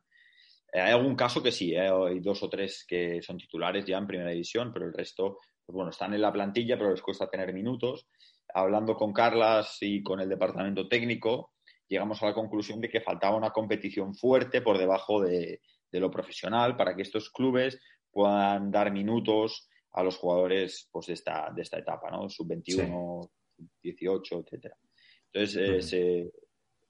Eh, 0.73 0.79
hay 0.79 0.93
algún 0.93 1.15
caso 1.15 1.43
que 1.43 1.51
sí, 1.51 1.73
eh, 1.73 1.89
hay 1.89 2.19
dos 2.19 2.41
o 2.43 2.49
tres 2.49 2.85
que 2.87 3.21
son 3.21 3.37
titulares 3.37 3.85
ya 3.85 3.97
en 3.97 4.07
primera 4.07 4.31
división, 4.31 4.71
pero 4.73 4.85
el 4.85 4.93
resto, 4.93 5.37
pues 5.65 5.73
bueno, 5.73 5.91
están 5.91 6.13
en 6.13 6.21
la 6.21 6.33
plantilla, 6.33 6.77
pero 6.77 6.91
les 6.91 7.01
cuesta 7.01 7.29
tener 7.29 7.53
minutos. 7.53 8.07
Hablando 8.53 8.95
con 8.95 9.13
Carlas 9.13 9.77
y 9.81 10.03
con 10.03 10.19
el 10.19 10.29
departamento 10.29 10.87
técnico, 10.87 11.53
llegamos 11.87 12.21
a 12.21 12.27
la 12.27 12.33
conclusión 12.33 12.81
de 12.81 12.89
que 12.89 13.01
faltaba 13.01 13.37
una 13.37 13.51
competición 13.51 14.15
fuerte 14.15 14.61
por 14.61 14.77
debajo 14.77 15.21
de, 15.21 15.61
de 15.91 15.99
lo 15.99 16.09
profesional 16.09 16.75
para 16.75 16.95
que 16.95 17.01
estos 17.01 17.29
clubes 17.29 17.79
puedan 18.11 18.71
dar 18.71 18.91
minutos 18.91 19.69
a 19.93 20.03
los 20.03 20.17
jugadores 20.17 20.87
pues, 20.91 21.07
de, 21.07 21.13
esta, 21.13 21.51
de 21.53 21.61
esta 21.61 21.79
etapa, 21.79 22.09
¿no? 22.09 22.29
Sub-21, 22.29 23.29
sub-18, 23.55 24.43
etcétera. 24.43 24.77
Entonces 25.33 25.93
eh, 25.93 26.31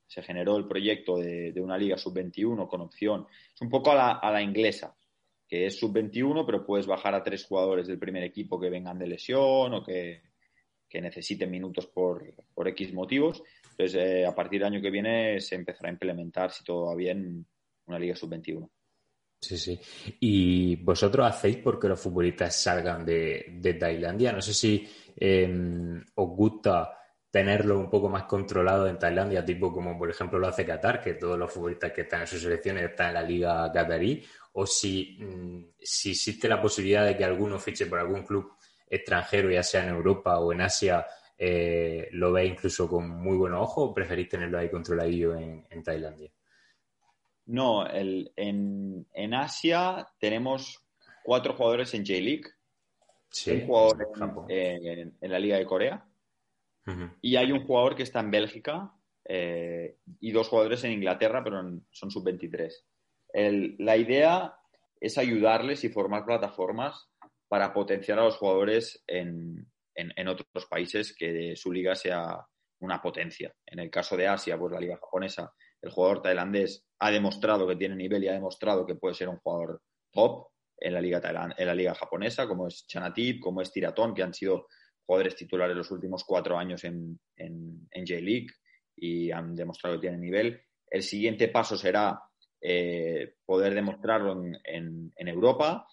se, 0.07 0.21
generó 0.21 0.57
el 0.57 0.67
proyecto 0.67 1.17
de, 1.17 1.53
una 1.57 1.77
liga 1.77 1.97
sub-21 1.97 2.67
con 2.67 2.81
opción, 2.81 3.27
es 3.53 3.61
un 3.61 3.69
poco 3.69 3.91
a 3.91 3.95
la, 3.95 4.11
a 4.13 4.31
la 4.31 4.41
inglesa, 4.41 4.95
que 5.47 5.65
es 5.65 5.77
sub-21, 5.79 6.45
pero 6.45 6.65
puedes 6.65 6.87
bajar 6.87 7.13
a 7.13 7.23
tres 7.23 7.45
jugadores 7.45 7.87
del 7.87 7.99
primer 7.99 8.23
equipo 8.23 8.59
que 8.59 8.69
vengan 8.69 8.97
de 8.97 9.07
lesión 9.07 9.73
o 9.73 9.83
que, 9.83 10.21
necesiten 10.93 11.49
minutos 11.49 11.87
por, 11.87 12.33
por 12.53 12.67
X 12.67 12.93
motivos. 12.93 13.41
Entonces, 13.71 13.95
eh, 13.95 14.25
a 14.25 14.35
partir 14.35 14.59
del 14.59 14.73
año 14.73 14.81
que 14.81 14.91
viene 14.91 15.39
se 15.39 15.55
empezará 15.55 15.87
a 15.87 15.93
implementar, 15.93 16.51
si 16.51 16.65
todo 16.65 16.87
va 16.87 16.95
bien, 16.95 17.45
una 17.85 17.97
liga 17.97 18.13
sub-21. 18.13 18.69
Sí, 19.41 19.57
sí. 19.57 19.79
¿Y 20.19 20.75
vosotros 20.77 21.27
hacéis 21.27 21.57
porque 21.57 21.87
los 21.87 21.99
futbolistas 21.99 22.55
salgan 22.55 23.03
de, 23.03 23.77
Tailandia? 23.79 24.31
No 24.31 24.41
sé 24.41 24.53
si 24.53 24.87
em, 25.15 26.03
os 26.15 26.29
gusta 26.29 26.97
tenerlo 27.31 27.79
un 27.79 27.89
poco 27.89 28.07
más 28.09 28.23
controlado 28.25 28.87
en 28.87 28.99
Tailandia, 28.99 29.43
tipo 29.43 29.73
como 29.73 29.97
por 29.97 30.09
ejemplo 30.11 30.37
lo 30.37 30.47
hace 30.47 30.65
Qatar, 30.65 31.01
que 31.01 31.15
todos 31.15 31.39
los 31.39 31.51
futbolistas 31.51 31.91
que 31.91 32.01
están 32.01 32.21
en 32.21 32.27
sus 32.27 32.41
selecciones 32.41 32.83
están 32.83 33.09
en 33.09 33.13
la 33.15 33.23
liga 33.23 33.71
qatarí, 33.71 34.23
o 34.53 34.67
si, 34.67 35.17
mm, 35.19 35.73
si 35.81 36.11
existe 36.11 36.47
la 36.47 36.61
posibilidad 36.61 37.05
de 37.05 37.17
que 37.17 37.25
alguno 37.25 37.57
fiche 37.57 37.87
por 37.87 37.99
algún 37.99 38.23
club 38.23 38.53
extranjero, 38.87 39.49
ya 39.49 39.63
sea 39.63 39.83
en 39.83 39.89
Europa 39.89 40.39
o 40.39 40.51
en 40.53 40.61
Asia, 40.61 41.05
eh, 41.37 42.09
lo 42.11 42.31
ve 42.33 42.45
incluso 42.45 42.87
con 42.87 43.09
muy 43.09 43.37
buenos 43.37 43.61
ojos, 43.61 43.89
o 43.89 43.93
preferís 43.93 44.29
tenerlo 44.29 44.59
ahí 44.59 44.69
controladillo 44.69 45.35
en 45.35 45.83
Tailandia. 45.83 46.31
No, 47.51 47.85
el, 47.85 48.31
en, 48.37 49.05
en, 49.13 49.33
Asia 49.33 50.07
tenemos 50.19 50.81
cuatro 51.21 51.53
jugadores 51.53 51.93
en 51.93 52.05
J-League. 52.05 52.45
un 53.47 53.67
jugador 53.67 54.07
en, 54.47 55.13
la 55.19 55.37
Liga 55.37 55.57
de 55.57 55.65
Corea. 55.65 56.07
Y 57.21 57.35
hay 57.35 57.51
un 57.51 57.65
jugador 57.65 57.95
que 57.95 58.03
está 58.03 58.21
en 58.21 58.31
Bélgica 58.31 58.93
eh, 59.25 59.97
y 60.21 60.31
dos 60.31 60.47
jugadores 60.47 60.81
en 60.85 60.93
Inglaterra, 60.93 61.43
pero 61.43 61.61
son 61.89 62.09
sub-23. 62.09 62.71
La 63.79 63.97
idea 63.97 64.55
es 65.01 65.17
ayudarles 65.17 65.83
y 65.83 65.89
formar 65.89 66.23
plataformas 66.23 67.09
para 67.49 67.73
potenciar 67.73 68.17
a 68.19 68.23
los 68.23 68.37
jugadores 68.37 69.03
en, 69.07 69.69
en, 69.93 70.27
otros 70.29 70.67
países 70.69 71.13
que 71.13 71.57
su 71.57 71.69
liga 71.73 71.95
sea 71.95 72.45
una 72.79 73.01
potencia. 73.01 73.53
En 73.65 73.79
el 73.79 73.89
caso 73.89 74.15
de 74.15 74.29
Asia, 74.29 74.57
pues 74.57 74.71
la 74.71 74.79
liga 74.79 74.95
japonesa 74.95 75.53
el 75.81 75.91
jugador 75.91 76.21
tailandés 76.21 76.85
ha 76.99 77.11
demostrado 77.11 77.67
que 77.67 77.75
tiene 77.75 77.95
nivel 77.95 78.23
y 78.23 78.27
ha 78.27 78.33
demostrado 78.33 78.85
que 78.85 78.95
puede 78.95 79.15
ser 79.15 79.29
un 79.29 79.37
jugador 79.37 79.81
top 80.11 80.47
en 80.77 80.93
la 80.93 81.01
liga 81.01 81.21
en 81.57 81.67
la 81.67 81.75
liga 81.75 81.93
japonesa, 81.93 82.47
como 82.47 82.67
es 82.67 82.85
Chanatip, 82.87 83.39
como 83.39 83.61
es 83.61 83.71
Tiratón, 83.71 84.13
que 84.13 84.23
han 84.23 84.33
sido 84.33 84.67
jugadores 85.05 85.35
titulares 85.35 85.75
los 85.75 85.91
últimos 85.91 86.23
cuatro 86.23 86.57
años 86.57 86.83
en, 86.83 87.19
en, 87.35 87.87
J-League 87.93 88.47
y 88.95 89.31
han 89.31 89.55
demostrado 89.55 89.95
que 89.95 90.01
tienen 90.01 90.21
nivel. 90.21 90.61
El 90.87 91.03
siguiente 91.03 91.49
paso 91.49 91.77
será 91.77 92.19
eh, 92.61 93.35
poder 93.45 93.75
demostrarlo 93.75 94.43
en, 94.63 95.11
en, 95.15 95.27
Europa. 95.27 95.85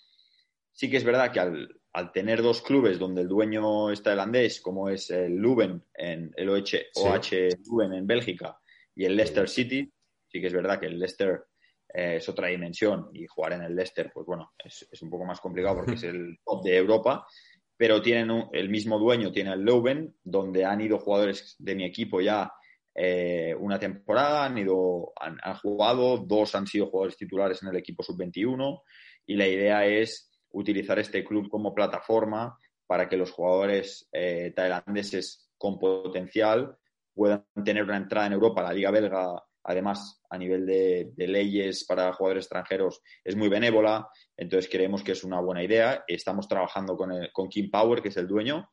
Sí 0.73 0.91
que 0.91 0.99
es 0.99 1.05
verdad 1.05 1.33
que 1.33 1.41
al, 1.41 1.81
al, 1.93 2.13
tener 2.13 2.43
dos 2.43 2.63
clubes 2.63 2.99
donde 2.99 3.23
el 3.23 3.29
dueño 3.29 3.91
es 3.91 4.03
tailandés, 4.03 4.61
como 4.61 4.89
es 4.89 5.11
el 5.11 5.41
Leuven, 5.41 5.85
en 5.95 6.33
el 6.37 6.49
OH, 6.49 6.79
OH 6.95 7.31
Leuven 7.67 7.93
en 7.95 8.07
Bélgica, 8.07 8.59
y 8.99 9.05
el 9.05 9.15
Leicester 9.15 9.49
City, 9.49 9.89
sí 10.27 10.41
que 10.41 10.49
es 10.49 10.53
verdad 10.53 10.81
que 10.81 10.87
el 10.87 10.99
Leicester 10.99 11.45
eh, 11.95 12.17
es 12.17 12.29
otra 12.29 12.49
dimensión 12.49 13.11
y 13.13 13.27
jugar 13.29 13.53
en 13.53 13.63
el 13.63 13.77
Leicester, 13.77 14.11
pues 14.13 14.27
bueno, 14.27 14.51
es, 14.59 14.89
es 14.91 15.03
un 15.03 15.09
poco 15.09 15.25
más 15.25 15.41
complicado 15.41 15.77
porque 15.77 15.95
es 15.95 16.03
el 16.03 16.37
top 16.45 16.65
de 16.65 16.77
Europa, 16.77 17.25
pero 17.77 18.03
tienen 18.03 18.49
el 18.53 18.69
mismo 18.69 18.99
dueño, 18.99 19.31
tiene 19.31 19.53
el 19.53 19.65
Leuven, 19.65 20.17
donde 20.25 20.65
han 20.65 20.81
ido 20.81 20.99
jugadores 20.99 21.55
de 21.61 21.77
mi 21.77 21.85
equipo 21.85 22.21
ya 22.21 22.53
eh, 22.93 23.55
una 23.57 23.79
temporada, 23.79 24.47
han, 24.47 24.59
ido, 24.59 25.13
han, 25.15 25.39
jugado, 25.63 26.19
dos 26.19 26.57
han 26.57 26.67
sido 26.67 26.89
jugadores 26.89 27.17
titulares 27.17 27.63
en 27.63 27.69
el 27.69 27.77
equipo 27.77 28.03
sub-21 28.03 28.83
y 29.27 29.37
la 29.37 29.47
idea 29.47 29.87
es 29.87 30.29
utilizar 30.51 30.99
este 30.99 31.23
club 31.23 31.49
como 31.49 31.73
plataforma 31.73 32.59
para 32.89 33.09
que 33.09 33.17
los 33.17 33.31
jugadores 33.31 34.09
eh, 34.11 34.53
tailandeses 34.57 35.49
con 35.57 35.79
potencial 35.79 36.77
puedan 37.19 37.45
tener 37.65 37.83
una 37.83 37.97
entrada 37.97 38.29
en 38.29 38.35
Europa. 38.35 38.63
La 38.63 38.73
Liga 38.73 38.93
Belga, 38.93 39.43
además, 39.65 40.23
a 40.31 40.39
nivel 40.39 40.65
de, 40.65 41.13
leyes 41.17 41.85
para 41.85 42.13
jugadores 42.13 42.45
extranjeros, 42.45 43.03
es 43.25 43.35
muy 43.35 43.49
benévola, 43.49 44.09
entonces 44.37 44.71
creemos 44.71 45.03
que 45.03 45.13
es 45.13 45.25
una 45.25 45.41
buena 45.41 45.65
idea. 45.65 46.05
Estamos 46.07 46.47
trabajando 46.47 46.97
con, 46.97 47.11
con 47.33 47.49
Kim 47.49 47.71
Power, 47.73 48.01
que 48.01 48.11
es 48.11 48.17
el 48.17 48.29
dueño. 48.29 48.71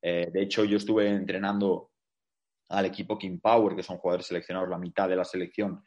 Eh, 0.00 0.30
de 0.32 0.42
hecho, 0.42 0.64
yo 0.64 0.78
estuve 0.78 1.06
entrenando 1.10 1.90
al 2.70 2.86
equipo 2.86 3.18
King 3.18 3.38
Power, 3.40 3.76
que 3.76 3.82
son 3.82 3.98
jugadores 3.98 4.26
seleccionados, 4.26 4.70
la 4.70 4.78
mitad 4.78 5.06
de 5.06 5.16
la 5.16 5.24
selección 5.24 5.84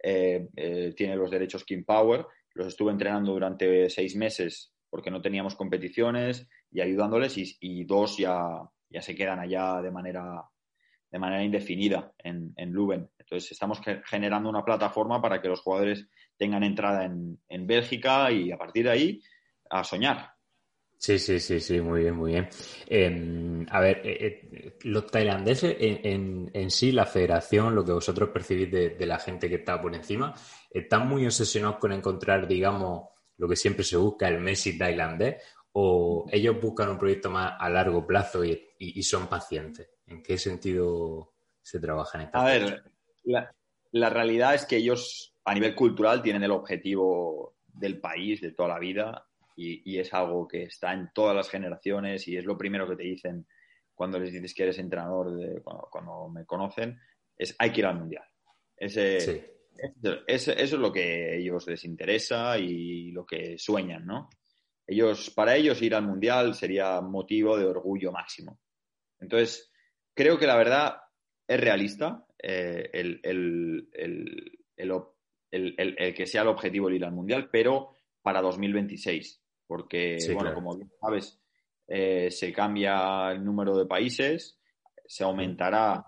eh, 0.00 0.48
eh, 0.54 0.94
tiene 0.96 1.16
los 1.16 1.30
derechos 1.30 1.64
King 1.64 1.82
Power. 1.84 2.24
Los 2.54 2.68
estuve 2.68 2.92
entrenando 2.92 3.32
durante 3.32 3.90
seis 3.90 4.14
meses 4.14 4.72
porque 4.88 5.10
no 5.10 5.20
teníamos 5.20 5.56
competiciones 5.56 6.48
y 6.70 6.80
ayudándoles 6.80 7.34
y, 7.60 7.84
dos 7.84 8.16
ya, 8.16 8.62
ya 8.88 9.02
se 9.02 9.14
quedan 9.14 9.40
allá 9.40 9.82
de 9.82 9.90
manera, 9.90 10.42
de 11.10 11.18
manera 11.18 11.42
indefinida 11.42 12.12
en, 12.18 12.52
en. 12.56 12.74
Entonces 13.18 13.52
estamos 13.52 13.80
generando 14.06 14.48
una 14.48 14.64
plataforma 14.64 15.20
para 15.20 15.40
que 15.40 15.48
los 15.48 15.60
jugadores 15.60 16.08
tengan 16.36 16.62
entrada 16.62 17.04
en, 17.04 17.38
en 17.48 17.66
Bélgica 17.66 18.30
y 18.30 18.50
a 18.50 18.56
partir 18.56 18.84
de 18.84 18.90
ahí 18.90 19.22
a 19.70 19.84
soñar. 19.84 20.38
Sí, 21.00 21.16
sí, 21.20 21.38
sí, 21.38 21.60
sí, 21.60 21.80
muy 21.80 22.00
bien, 22.02 22.16
muy 22.16 22.32
bien. 22.32 22.48
Em, 22.88 23.64
a 23.70 23.80
ver, 23.80 24.00
eh, 24.04 24.18
eh, 24.52 24.78
los 24.82 25.06
tailandeses 25.06 25.76
en, 25.78 26.50
en, 26.52 26.70
sí, 26.72 26.90
la 26.90 27.06
federación, 27.06 27.72
lo 27.72 27.84
que 27.84 27.92
vosotros 27.92 28.30
percibís 28.30 28.70
de, 28.70 29.06
la 29.06 29.20
gente 29.20 29.48
que 29.48 29.56
está 29.56 29.80
por 29.80 29.94
encima, 29.94 30.34
¿están 30.68 31.08
muy 31.08 31.24
obsesionados 31.24 31.78
con 31.78 31.92
encontrar, 31.92 32.48
digamos, 32.48 33.10
lo 33.36 33.48
que 33.48 33.54
siempre 33.54 33.84
se 33.84 33.96
busca, 33.96 34.26
el 34.26 34.40
Messi 34.40 34.76
tailandés? 34.76 35.36
¿O 35.72 36.26
ellos 36.32 36.60
buscan 36.60 36.88
un 36.88 36.98
proyecto 36.98 37.30
más 37.30 37.54
a 37.56 37.70
largo 37.70 38.04
plazo 38.04 38.44
y, 38.44 39.02
son 39.04 39.28
pacientes? 39.28 39.88
¿En 40.08 40.22
qué 40.22 40.38
sentido 40.38 41.34
se 41.60 41.80
trabaja 41.80 42.18
en 42.18 42.24
esta 42.24 42.40
A 42.40 42.44
ver, 42.44 42.82
la, 43.24 43.54
la 43.92 44.10
realidad 44.10 44.54
es 44.54 44.66
que 44.66 44.76
ellos, 44.76 45.34
a 45.44 45.54
nivel 45.54 45.74
cultural, 45.74 46.22
tienen 46.22 46.42
el 46.42 46.50
objetivo 46.50 47.56
del 47.66 48.00
país 48.00 48.40
de 48.40 48.52
toda 48.52 48.70
la 48.70 48.78
vida 48.78 49.24
y, 49.56 49.98
es 49.98 50.14
algo 50.14 50.46
que 50.46 50.64
está 50.64 50.92
en 50.92 51.10
todas 51.12 51.34
las 51.34 51.48
generaciones 51.48 52.28
y 52.28 52.36
es 52.36 52.44
lo 52.44 52.56
primero 52.56 52.88
que 52.88 52.94
te 52.94 53.02
dicen 53.02 53.46
cuando 53.92 54.20
les 54.20 54.32
dices 54.32 54.54
que 54.54 54.62
eres 54.62 54.78
entrenador, 54.78 55.36
de, 55.36 55.60
cuando, 55.60 56.28
me 56.28 56.46
conocen, 56.46 57.00
es 57.36 57.56
hay 57.58 57.72
que 57.72 57.80
ir 57.80 57.86
al 57.86 57.98
mundial. 57.98 58.24
Ese, 58.76 59.56
eso 60.28 60.52
es 60.52 60.72
lo 60.74 60.92
que 60.92 61.02
a 61.02 61.34
ellos 61.34 61.66
les 61.66 61.84
interesa 61.84 62.56
y 62.56 63.10
lo 63.10 63.26
que 63.26 63.58
sueñan, 63.58 64.06
¿no? 64.06 64.30
Ellos, 64.86 65.30
para 65.30 65.56
ellos 65.56 65.82
ir 65.82 65.96
al 65.96 66.06
mundial 66.06 66.54
sería 66.54 67.00
motivo 67.00 67.58
de 67.58 67.64
orgullo 67.64 68.12
máximo. 68.12 68.60
Entonces, 69.18 69.72
creo 70.18 70.36
que 70.36 70.48
la 70.48 70.56
verdad 70.56 70.96
es 71.46 71.60
realista 71.60 72.26
eh, 72.42 72.90
el, 72.92 73.20
el, 73.22 73.88
el, 75.50 76.14
que 76.14 76.26
sea 76.26 76.42
el 76.42 76.48
objetivo 76.48 76.88
el 76.88 76.96
ir 76.96 77.04
al 77.04 77.12
mundial, 77.12 77.48
pero 77.52 77.90
para 78.20 78.42
2026 78.42 79.40
porque, 79.68 80.16
bueno, 80.34 80.54
como 80.54 80.74
bien 80.74 80.90
sabes, 80.98 81.38
eh, 81.86 82.30
se 82.30 82.52
cambia 82.52 83.30
el 83.30 83.44
número 83.44 83.76
de 83.76 83.86
países, 83.86 84.58
se 85.06 85.22
aumentará 85.22 86.04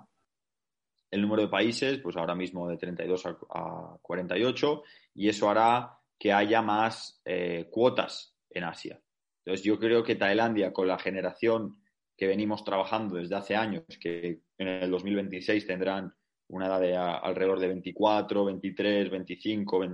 el 1.10 1.20
número 1.20 1.42
de 1.42 1.48
países, 1.48 1.98
pues 1.98 2.16
ahora 2.16 2.34
mismo 2.34 2.68
de 2.68 2.78
32 2.78 3.26
a, 3.26 3.98
48, 4.00 4.82
y 5.14 5.28
eso 5.28 5.50
hará 5.50 5.98
que 6.18 6.32
haya 6.32 6.62
más 6.62 7.20
eh, 7.24 7.68
cuotas 7.70 8.34
en 8.48 8.64
Asia. 8.64 9.00
Entonces, 9.44 9.64
yo 9.64 9.78
creo 9.78 10.02
que 10.02 10.16
Tailandia, 10.16 10.72
con 10.72 10.88
la 10.88 10.98
generación 10.98 11.79
que 12.20 12.26
venimos 12.26 12.62
trabajando 12.64 13.14
desde 13.14 13.34
hace 13.34 13.56
años, 13.56 13.82
que 13.98 14.42
en 14.58 14.68
el 14.68 14.90
2026 14.90 15.66
tendrán 15.66 16.14
una 16.48 16.66
edad 16.66 16.78
de 16.78 16.94
alrededor 16.94 17.58
de 17.58 17.68
24, 17.68 18.44
23, 18.44 19.10
25, 19.10 19.86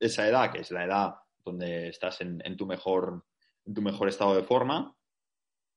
esa 0.00 0.26
edad, 0.26 0.50
que 0.50 0.60
es 0.60 0.70
la 0.70 0.86
edad 0.86 1.16
donde 1.44 1.88
estás 1.88 2.22
en, 2.22 2.56
tu 2.56 2.64
mejor, 2.64 3.26
en 3.66 3.74
tu 3.74 3.82
mejor 3.82 4.08
estado 4.08 4.34
de 4.34 4.42
forma, 4.42 4.96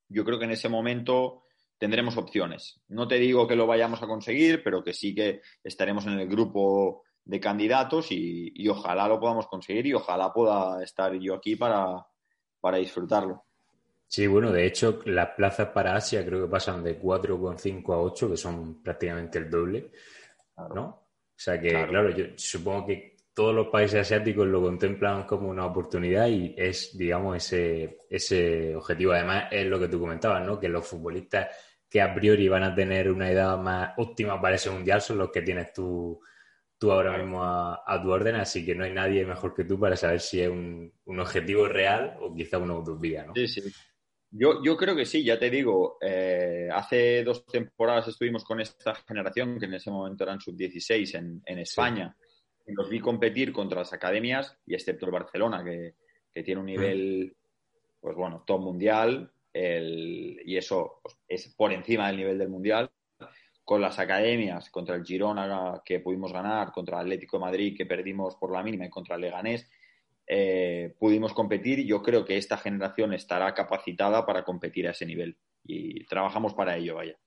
yo 0.07 0.23
creo 0.23 0.39
que 0.39 0.45
en 0.45 0.51
ese 0.51 0.69
momento 0.69 1.43
tendremos 1.77 2.15
opciones. 2.15 2.81
No 2.87 3.05
te 3.09 3.15
digo 3.15 3.45
que 3.45 3.57
lo 3.57 3.67
vayamos 3.67 4.01
a 4.01 4.07
conseguir, 4.07 4.63
pero 4.63 4.81
que 4.81 4.93
sí 4.93 5.13
que 5.13 5.41
estaremos 5.65 6.05
en 6.05 6.17
el 6.17 6.29
grupo 6.29 7.03
de 7.25 7.41
candidatos 7.41 8.07
y, 8.11 8.69
ojalá 8.69 9.05
lo 9.09 9.19
podamos 9.19 9.47
conseguir 9.47 9.85
y 9.85 9.93
ojalá 9.93 10.31
pueda 10.31 10.81
estar 10.81 11.13
yo 11.19 11.35
aquí 11.35 11.57
para, 11.57 12.07
para 12.61 12.77
disfrutarlo. 12.77 13.43
Sí, 14.11 14.27
bueno, 14.27 14.51
de 14.51 14.65
hecho, 14.65 14.99
las 15.05 15.29
plazas 15.29 15.69
para 15.69 15.95
Asia 15.95 16.25
creo 16.25 16.41
que 16.41 16.51
pasan 16.51 16.83
de 16.83 16.99
4,5 16.99 17.93
a 17.93 17.97
8, 17.97 18.31
que 18.31 18.35
son 18.35 18.83
prácticamente 18.83 19.39
el 19.39 19.49
doble, 19.49 19.89
¿no? 20.75 20.83
O 20.83 21.07
sea 21.33 21.57
que, 21.61 21.69
claro, 21.69 22.09
yo 22.09 22.25
supongo 22.35 22.87
que 22.87 23.15
todos 23.33 23.55
los 23.55 23.67
países 23.67 24.01
asiáticos 24.01 24.45
lo 24.45 24.61
contemplan 24.61 25.23
como 25.23 25.47
una 25.47 25.65
oportunidad 25.65 26.27
y 26.27 26.53
es, 26.57 26.97
digamos, 26.97 27.37
ese, 27.37 27.99
ese 28.09 28.75
objetivo. 28.75 29.13
Además, 29.13 29.45
es 29.49 29.65
lo 29.65 29.79
que 29.79 29.87
tú 29.87 30.01
comentabas, 30.01 30.45
¿no? 30.45 30.59
Que 30.59 30.67
los 30.67 30.85
futbolistas 30.85 31.47
que 31.89 32.01
a 32.01 32.13
priori 32.13 32.49
van 32.49 32.63
a 32.63 32.75
tener 32.75 33.09
una 33.09 33.31
edad 33.31 33.57
más 33.57 33.93
óptima 33.95 34.41
para 34.41 34.55
ese 34.55 34.71
mundial 34.71 34.99
son 34.99 35.19
los 35.19 35.31
que 35.31 35.41
tienes 35.41 35.71
tú, 35.71 36.19
tú 36.77 36.91
ahora 36.91 37.17
mismo 37.17 37.45
a, 37.45 37.99
tu 38.03 38.11
orden, 38.11 38.35
así 38.35 38.65
que 38.65 38.75
no 38.75 38.83
hay 38.83 38.91
nadie 38.91 39.25
mejor 39.25 39.53
que 39.53 39.63
tú 39.63 39.79
para 39.79 39.95
saber 39.95 40.19
si 40.19 40.41
es 40.41 40.49
un, 40.49 40.91
objetivo 41.05 41.65
real 41.69 42.17
o 42.19 42.35
quizá 42.35 42.57
una 42.57 42.75
utopía, 42.75 43.23
¿no? 43.23 43.33
Sí, 43.35 43.47
sí. 43.47 43.61
Yo, 44.31 44.63
yo 44.63 44.77
creo 44.77 44.95
que 44.95 45.05
sí, 45.05 45.23
ya 45.23 45.37
te 45.37 45.49
digo, 45.49 45.97
eh, 46.01 46.69
hace 46.71 47.23
dos 47.23 47.45
temporadas 47.45 48.07
estuvimos 48.07 48.45
con 48.45 48.61
esta 48.61 48.95
generación, 48.95 49.59
que 49.59 49.65
en 49.65 49.73
ese 49.73 49.91
momento 49.91 50.23
eran 50.23 50.39
sub-16 50.39 51.15
en, 51.15 51.41
en 51.45 51.59
España 51.59 52.15
los 52.67 52.89
vi 52.89 52.99
competir 52.99 53.51
contra 53.51 53.79
las 53.79 53.93
academias, 53.93 54.57
y 54.65 54.73
excepto 54.73 55.05
el 55.05 55.11
Barcelona, 55.11 55.63
que, 55.63 55.95
tiene 56.43 56.61
un 56.61 56.67
nivel, 56.67 57.35
pues 57.99 58.15
bueno, 58.15 58.43
top 58.45 58.61
mundial, 58.61 59.31
y 59.53 60.55
eso 60.55 61.01
pues, 61.03 61.17
es 61.27 61.53
por 61.55 61.73
encima 61.73 62.07
del 62.07 62.17
nivel 62.17 62.37
del 62.37 62.49
mundial, 62.49 62.89
con 63.63 63.81
las 63.81 63.99
academias, 63.99 64.69
contra 64.69 64.95
el 64.95 65.03
Girona 65.03 65.81
que 65.83 65.99
pudimos 65.99 66.31
ganar, 66.31 66.71
contra 66.71 66.97
el 66.97 67.01
Atlético 67.01 67.37
de 67.37 67.41
Madrid 67.41 67.77
que 67.77 67.85
perdimos 67.85 68.35
por 68.37 68.51
la 68.51 68.63
mínima 68.63 68.85
y 68.85 68.89
contra 68.89 69.15
el 69.15 69.21
Leganés, 69.21 69.69
eh, 70.33 70.95
pudimos 70.97 71.33
competir 71.33 71.85
yo 71.85 72.01
creo 72.01 72.23
que 72.23 72.37
esta 72.37 72.57
generación 72.57 73.13
estará 73.13 73.53
capacitada 73.53 74.25
para 74.25 74.45
competir 74.45 74.87
a 74.87 74.91
ese 74.91 75.05
nivel 75.05 75.37
y 75.61 76.05
trabajamos 76.05 76.53
para 76.53 76.77
ello, 76.77 76.95
vaya. 76.95 77.17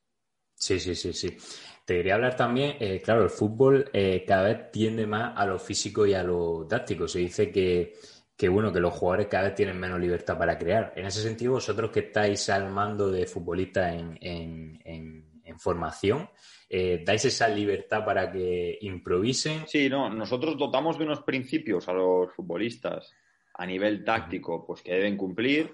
Sí, 0.55 0.81
sí, 0.81 0.95
sí, 0.95 1.13
sí. 1.13 1.37
Te 1.85 1.97
quería 1.97 2.15
hablar 2.15 2.35
también, 2.35 2.77
eh, 2.81 3.03
claro, 3.05 3.23
el 3.23 3.29
fútbol 3.29 3.91
eh, 3.93 4.25
cada 4.27 4.45
vez 4.45 4.71
tiende 4.71 5.07
más 5.07 5.35
a 5.37 5.45
lo 5.45 5.59
físico 5.59 6.07
y 6.07 6.15
a 6.15 6.23
lo 6.23 6.67
táctico. 6.67 7.07
Se 7.07 7.19
dice 7.19 7.51
que, 7.51 7.93
que, 8.35 8.49
bueno, 8.49 8.73
que 8.73 8.81
los 8.81 8.95
jugadores 8.95 9.27
cada 9.27 9.45
vez 9.45 9.55
tienen 9.55 9.79
menos 9.79 10.01
libertad 10.01 10.39
para 10.39 10.57
crear. 10.57 10.95
En 10.97 11.05
ese 11.05 11.21
sentido, 11.21 11.53
vosotros 11.53 11.91
que 11.91 12.01
estáis 12.01 12.49
al 12.49 12.71
mando 12.71 13.11
de 13.11 13.27
futbolistas 13.27 13.95
en, 13.95 15.34
formación, 15.59 16.29
eh, 16.69 17.03
¿dais 17.05 17.25
esa 17.25 17.49
libertad 17.49 18.05
para 18.05 18.31
que 18.31 18.79
improvisen? 18.81 19.67
Sí, 19.67 19.89
no, 19.89 20.09
nosotros 20.09 20.57
dotamos 20.57 20.99
de 20.99 21.05
unos 21.05 21.23
principios 21.23 21.89
a 21.89 21.93
los 21.93 22.33
futbolistas 22.35 23.13
a 23.55 23.67
nivel 23.67 24.05
táctico, 24.05 24.67
pues 24.67 24.83
que 24.83 24.95
deben 24.95 25.17
cumplir 25.17 25.73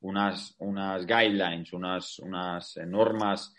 unas, 0.00 0.54
unas 0.58 1.06
guidelines, 1.06 1.72
unas, 1.72 2.18
unas 2.20 2.76
normas 2.86 3.54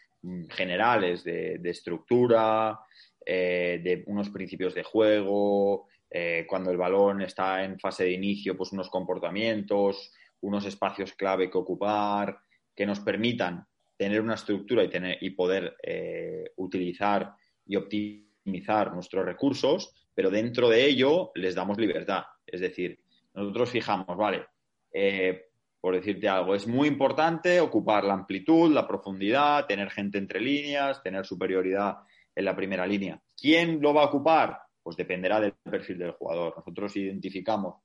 generales 0.50 1.24
de, 1.24 1.60
estructura, 1.63 2.80
eh, 3.26 3.82
de 3.84 4.04
unos 4.08 4.30
principios 4.30 4.74
de 4.74 4.84
juego, 4.84 5.88
eh, 6.10 6.46
cuando 6.48 6.72
el 6.72 6.78
balón 6.78 7.22
está 7.22 7.63
en 7.63 7.80
fase 7.80 8.06
de 8.06 8.12
inicio, 8.12 8.56
pues 8.56 8.72
unos 8.72 8.89
comportamientos, 8.89 10.13
unos 10.41 10.65
espacios 10.65 11.13
clave 11.13 11.50
que 11.50 11.58
ocupar, 11.58 12.39
que 12.76 12.86
nos 12.86 13.00
permitan 13.00 13.65
tener 13.97 14.21
una 14.21 14.36
estructura 14.36 14.83
y, 14.83 14.89
tener, 14.89 15.17
y 15.21 15.31
poder 15.31 15.75
eh, 15.83 16.51
utilizar 16.57 17.33
y 17.65 17.75
optimizar 17.75 18.93
nuestros 18.93 19.25
recursos, 19.25 19.93
pero 20.13 20.29
dentro 20.29 20.69
de 20.69 20.86
ello 20.86 21.31
les 21.36 21.55
damos 21.55 21.77
libertad. 21.77 22.23
Es 22.45 22.62
decir, 22.62 22.99
nosotros 23.33 23.69
fijamos, 23.69 24.15
vale, 24.15 24.45
eh, 24.93 25.47
por 25.81 25.95
decirte 25.95 26.27
algo, 26.27 26.55
es 26.55 26.67
muy 26.67 26.88
importante 26.88 27.60
ocupar 27.60 28.03
la 28.03 28.13
amplitud, 28.13 28.71
la 28.71 28.88
profundidad, 28.88 29.65
tener 29.65 29.89
gente 29.89 30.17
entre 30.17 30.39
líneas, 30.39 31.01
tener 31.03 31.25
superioridad 31.25 31.97
en 32.36 32.45
la 32.45 32.55
primera 32.55 32.86
línea. 32.86 33.21
¿Quién 33.39 33.81
lo 33.81 33.93
va 33.93 34.03
a 34.03 34.07
ocupar? 34.07 34.60
Pues 34.81 34.95
dependerá 34.95 35.39
del 35.39 35.53
perfil 35.53 35.97
del 35.97 36.12
jugador. 36.12 36.53
Nosotros 36.55 36.95
identificamos 36.95 37.75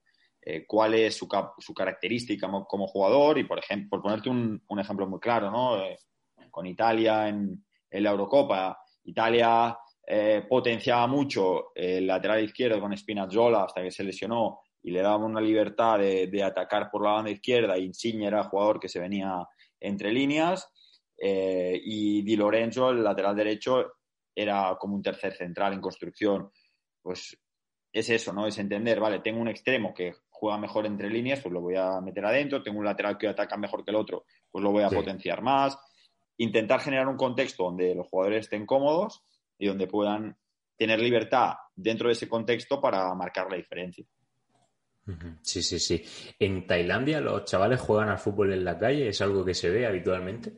eh, 0.44 0.66
cuál 0.66 0.94
es 0.94 1.16
su, 1.16 1.28
su, 1.58 1.72
característica 1.72 2.50
como 2.66 2.88
jugador 2.88 3.38
y, 3.38 3.44
por 3.44 3.60
ejemplo, 3.60 3.90
por 3.90 4.02
ponerte 4.02 4.28
un, 4.28 4.60
ejemplo 4.76 5.06
muy 5.06 5.20
claro, 5.20 5.52
¿no? 5.52 5.80
Eh, 5.80 5.96
con 6.50 6.66
Italia 6.66 7.28
en, 7.28 7.64
la 7.90 8.10
Eurocopa, 8.10 8.76
Italia 9.04 9.78
eh, 10.04 10.44
potenciaba 10.48 11.06
mucho 11.06 11.72
el 11.76 12.08
lateral 12.08 12.42
izquierdo 12.42 12.80
con 12.80 12.96
Spinazzola 12.96 13.64
hasta 13.64 13.82
que 13.82 13.92
se 13.92 14.02
lesionó 14.02 14.62
y 14.82 14.90
le 14.90 15.00
daba 15.00 15.24
una 15.24 15.40
libertad 15.40 15.98
de, 16.00 16.42
atacar 16.42 16.90
por 16.90 17.04
la 17.04 17.12
banda 17.12 17.30
izquierda 17.30 17.78
y 17.78 17.84
Insigne 17.84 18.26
era 18.26 18.40
el 18.40 18.48
jugador 18.48 18.80
que 18.80 18.88
se 18.88 18.98
venía 18.98 19.46
entre 19.78 20.10
líneas 20.10 20.68
y 21.16 22.22
Di 22.22 22.36
Lorenzo, 22.36 22.90
el 22.90 23.04
lateral 23.04 23.36
derecho, 23.36 23.92
era 24.34 24.76
como 24.80 24.96
un 24.96 25.02
tercer 25.02 25.34
central 25.34 25.74
en 25.74 25.80
construcción. 25.80 26.50
Pues 27.00 27.38
es 27.92 28.08
eso, 28.10 28.32
¿no? 28.32 28.46
Es 28.46 28.58
entender, 28.58 28.98
vale, 28.98 29.20
tengo 29.20 29.40
un 29.40 29.48
extremo 29.48 29.92
que 29.94 30.14
juega 30.42 30.58
mejor 30.58 30.86
entre 30.86 31.08
líneas, 31.08 31.38
pues 31.38 31.52
lo 31.52 31.60
voy 31.60 31.76
a 31.76 32.00
meter 32.00 32.26
adentro, 32.26 32.64
tengo 32.64 32.80
un 32.80 32.84
lateral 32.84 33.16
que 33.16 33.28
ataca 33.28 33.56
mejor 33.56 33.84
que 33.84 33.92
el 33.92 33.96
otro, 33.96 34.24
pues 34.50 34.60
lo 34.60 34.72
voy 34.72 34.82
a 34.82 34.90
potenciar 34.90 35.40
más. 35.40 35.78
Intentar 36.38 36.80
generar 36.80 37.06
un 37.06 37.16
contexto 37.16 37.62
donde 37.62 37.94
los 37.94 38.08
jugadores 38.08 38.46
estén 38.46 38.66
cómodos 38.66 39.22
y 39.56 39.68
donde 39.68 39.86
puedan 39.86 40.36
tener 40.76 40.98
libertad 40.98 41.52
dentro 41.76 42.08
de 42.08 42.14
ese 42.14 42.28
contexto 42.28 42.80
para 42.80 43.14
marcar 43.14 43.48
la 43.48 43.56
diferencia. 43.56 44.04
Sí, 45.42 45.62
sí, 45.62 45.78
sí. 45.78 46.02
¿En 46.40 46.66
Tailandia 46.66 47.20
los 47.20 47.44
chavales 47.44 47.80
juegan 47.80 48.08
al 48.08 48.18
fútbol 48.18 48.52
en 48.52 48.64
la 48.64 48.76
calle? 48.76 49.06
¿Es 49.06 49.20
algo 49.20 49.44
que 49.44 49.54
se 49.54 49.70
ve 49.70 49.86
habitualmente? 49.86 50.54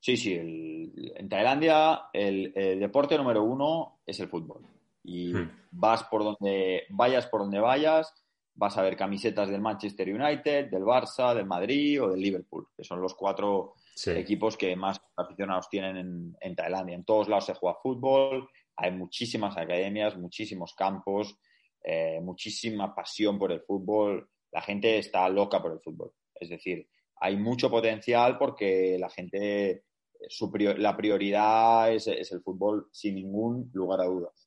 Sí, 0.00 0.16
sí. 0.16 0.34
en 0.34 1.28
Tailandia 1.28 2.06
el, 2.12 2.52
deporte 2.80 3.16
número 3.16 3.44
uno 3.44 4.00
es 4.04 4.18
el 4.18 4.26
fútbol. 4.26 4.66
Y 5.04 5.34
hmm. 5.34 5.50
vas 5.70 6.02
por 6.02 6.24
donde 6.24 6.86
vayas, 6.88 7.28
por 7.28 7.42
donde 7.42 7.60
vayas, 7.60 8.12
vas 8.60 8.76
a 8.76 8.82
ver 8.82 8.94
camisetas 8.94 9.48
del 9.48 9.62
Manchester 9.62 10.06
United, 10.06 10.70
del 10.70 10.82
Barça, 10.82 11.34
del 11.34 11.46
Madrid 11.46 12.02
o 12.02 12.10
del 12.10 12.20
Liverpool, 12.20 12.68
que 12.76 12.84
son 12.84 13.00
los 13.00 13.14
cuatro 13.14 13.72
equipos 14.04 14.58
que 14.58 14.76
más 14.76 15.00
aficionados 15.16 15.70
tienen 15.70 16.36
en, 16.38 16.54
Tailandia. 16.54 16.94
En 16.94 17.04
todos 17.04 17.26
lados 17.26 17.46
se 17.46 17.54
juega 17.54 17.78
fútbol, 17.82 18.50
hay 18.76 18.92
muchísimas 18.92 19.56
academias, 19.56 20.14
muchísimos 20.18 20.74
campos, 20.74 21.38
eh, 21.82 22.20
muchísima 22.20 22.94
pasión 22.94 23.38
por 23.38 23.50
el 23.50 23.62
fútbol. 23.62 24.28
La 24.52 24.60
gente 24.60 24.98
está 24.98 25.26
loca 25.30 25.62
por 25.62 25.72
el 25.72 25.80
fútbol. 25.80 26.12
Es 26.34 26.50
decir, 26.50 26.86
hay 27.16 27.38
mucho 27.38 27.70
potencial 27.70 28.36
porque 28.36 28.98
la 29.00 29.08
gente, 29.08 29.84
su 30.28 30.52
la 30.76 30.94
prioridad 30.94 31.90
es 31.90 32.06
el 32.06 32.42
fútbol 32.42 32.88
sin 32.92 33.14
ningún 33.14 33.70
lugar 33.72 34.02
a 34.02 34.04
dudas. 34.04 34.39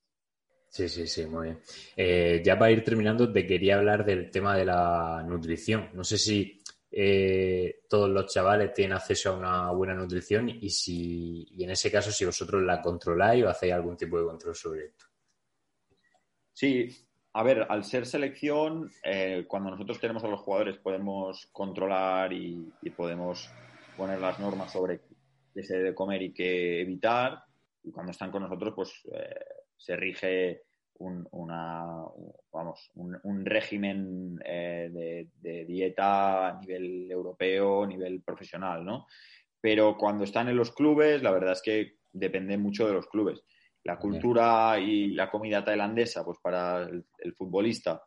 Sí, 0.73 0.89
sí, 0.89 1.05
sí, 1.05 1.27
muy 1.27 1.49
bien. 1.49 1.59
Eh, 1.95 2.41
ya 2.43 2.57
para 2.57 2.71
ir 2.71 2.83
terminando, 2.83 3.31
te 3.31 3.45
quería 3.45 3.75
hablar 3.75 4.03
del 4.03 4.31
tema 4.31 4.57
de 4.57 4.65
la 4.65 5.23
nutrición. 5.23 5.91
No 5.93 6.03
sé 6.03 6.17
si 6.17 6.59
eh, 6.89 7.83
todos 7.87 8.09
los 8.09 8.33
chavales 8.33 8.73
tienen 8.73 8.97
acceso 8.97 9.29
a 9.29 9.37
una 9.37 9.71
buena 9.71 9.93
nutrición 9.93 10.49
y 10.49 10.71
si 10.71 11.47
y 11.51 11.63
en 11.63 11.69
ese 11.69 11.91
caso 11.91 12.11
si 12.11 12.25
vosotros 12.25 12.63
la 12.63 12.81
controláis 12.81 13.43
o 13.43 13.49
hacéis 13.49 13.73
algún 13.73 13.95
tipo 13.95 14.17
de 14.17 14.25
control 14.25 14.55
sobre 14.55 14.85
esto. 14.85 15.05
Sí, 16.51 16.89
a 17.33 17.43
ver, 17.43 17.67
al 17.69 17.83
ser 17.83 18.07
selección, 18.07 18.89
eh, 19.03 19.45
cuando 19.47 19.69
nosotros 19.69 19.99
tenemos 19.99 20.23
a 20.23 20.27
los 20.27 20.39
jugadores 20.39 20.79
podemos 20.79 21.49
controlar 21.51 22.33
y, 22.33 22.73
podemos 22.97 23.47
poner 23.95 24.19
las 24.19 24.39
normas 24.39 24.71
sobre 24.73 25.01
qué 25.53 25.61
se 25.61 25.77
debe 25.77 25.93
comer 25.93 26.23
y 26.23 26.33
qué 26.33 26.81
evitar. 26.81 27.43
Y 27.83 27.91
cuando 27.91 28.11
están 28.11 28.31
con 28.31 28.41
nosotros, 28.41 28.73
pues 28.75 29.03
se 29.83 29.97
rige 29.97 30.61
un, 30.99 31.27
una, 31.31 31.83
vamos, 32.53 32.89
un, 32.95 33.45
régimen 33.45 34.39
eh, 34.45 35.27
de, 35.41 35.65
dieta 35.65 36.47
a 36.47 36.59
nivel 36.59 37.11
europeo, 37.11 37.83
a 37.83 37.87
nivel 37.87 38.21
profesional, 38.21 38.85
¿no? 38.85 39.07
Pero 39.59 39.97
cuando 39.97 40.23
están 40.23 40.47
en 40.47 40.55
los 40.55 40.71
clubes, 40.71 41.21
la 41.21 41.31
verdad 41.31 41.53
es 41.53 41.61
que 41.61 41.97
depende 42.13 42.57
mucho 42.57 42.87
de 42.87 42.93
los 42.93 43.07
clubes. 43.07 43.43
La 43.83 43.97
cultura 43.97 44.79
y 44.79 45.07
la 45.07 45.29
comida 45.29 45.65
tailandesa, 45.65 46.23
pues 46.23 46.37
para 46.41 46.83
el, 46.83 47.33
futbolista 47.35 48.01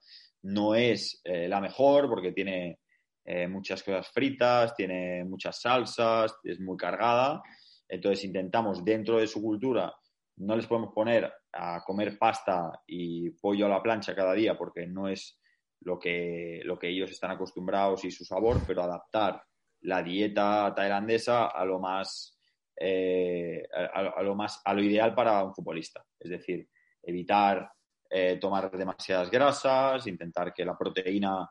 no 0.45 0.75
es 0.75 1.21
eh, 1.25 1.49
la 1.49 1.61
mejor 1.61 2.09
porque 2.09 2.33
tiene 2.33 2.79
eh, 3.23 3.47
muchas 3.49 3.83
cosas 3.83 4.09
fritas, 4.09 4.75
tiene 4.75 5.25
muchas 5.25 5.61
salsas, 5.61 6.35
es 6.43 6.59
muy 6.59 6.79
cargada. 6.79 7.43
Entonces 7.87 8.25
intentamos 8.25 8.83
dentro 8.83 9.19
de 9.19 9.27
su 9.27 9.43
cultura 9.43 9.93
no 10.37 10.57
les 10.57 10.67
podemos 10.67 10.93
poner 10.93 11.33
a 11.53 11.83
comer 11.85 12.19
pasta 12.19 12.83
y 12.87 13.31
pollo 13.31 13.67
a 13.67 13.71
la 13.71 13.83
plancha 13.83 14.15
cada 14.15 14.35
día 14.35 14.57
porque 14.57 14.87
no 14.87 15.09
es 15.09 15.41
lo 15.81 15.99
que, 15.99 16.61
lo 16.65 16.79
que 16.79 16.89
ellos 16.89 17.11
están 17.11 17.31
acostumbrados 17.31 18.05
y 18.05 18.11
su 18.11 18.25
sabor, 18.25 18.61
pero 18.67 18.83
adaptar 18.83 19.43
la 19.83 20.03
dieta 20.03 20.73
tailandesa 20.75 21.47
a 21.47 21.65
lo 21.65 21.79
más, 21.79 22.39
eh, 22.79 23.63
a, 23.95 24.23
lo 24.23 24.35
más, 24.35 24.61
a 24.65 24.75
lo 24.75 24.83
ideal 24.83 25.15
para 25.15 25.45
un 25.45 25.55
futbolista. 25.55 26.05
Es 26.19 26.31
decir, 26.31 26.69
evitar 27.03 27.71
eh, 28.11 28.39
tomar 28.41 28.71
demasiadas 28.71 29.31
grasas, 29.31 30.07
intentar 30.07 30.53
que 30.53 30.65
la 30.65 30.77
proteína, 30.77 31.49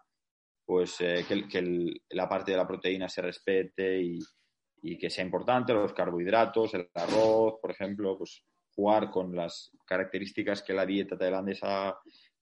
pues 0.66 0.98
eh, 1.02 1.26
que, 1.28 2.02
la 2.10 2.28
parte 2.28 2.52
de 2.52 2.58
la 2.58 2.68
proteína 2.68 3.08
se 3.08 3.22
respete 3.22 4.02
y, 4.02 4.20
y 4.82 4.98
que 4.98 5.10
sea 5.10 5.24
importante, 5.24 5.74
los 5.74 5.94
carbohidratos, 5.94 6.74
el 6.74 6.90
arroz, 6.94 7.56
por 7.62 7.72
ejemplo, 7.72 8.18
pues 8.18 8.44
jugar 8.76 9.10
con 9.10 9.36
las 9.36 9.72
características 9.86 10.62
que 10.62 10.74
la 10.74 10.86
dieta 10.86 11.18
tailandesa 11.18 11.98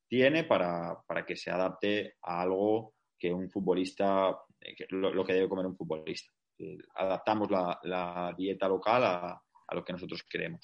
tiene 0.08 0.44
para, 0.44 1.04
que 1.26 1.36
se 1.36 1.52
adapte 1.52 2.16
a 2.22 2.42
algo 2.42 2.94
que 3.18 3.32
un 3.32 3.50
futbolista, 3.50 4.38
eh, 4.60 4.76
lo, 4.90 5.24
que 5.24 5.34
debe 5.34 5.50
comer 5.50 5.66
un 5.66 5.76
futbolista. 5.76 6.32
Eh, 6.60 6.78
adaptamos 6.96 7.50
la, 7.50 8.34
dieta 8.38 8.68
local 8.68 9.04
a, 9.04 9.42
lo 9.72 9.84
que 9.84 9.94
nosotros 9.94 10.24
queremos. 10.30 10.62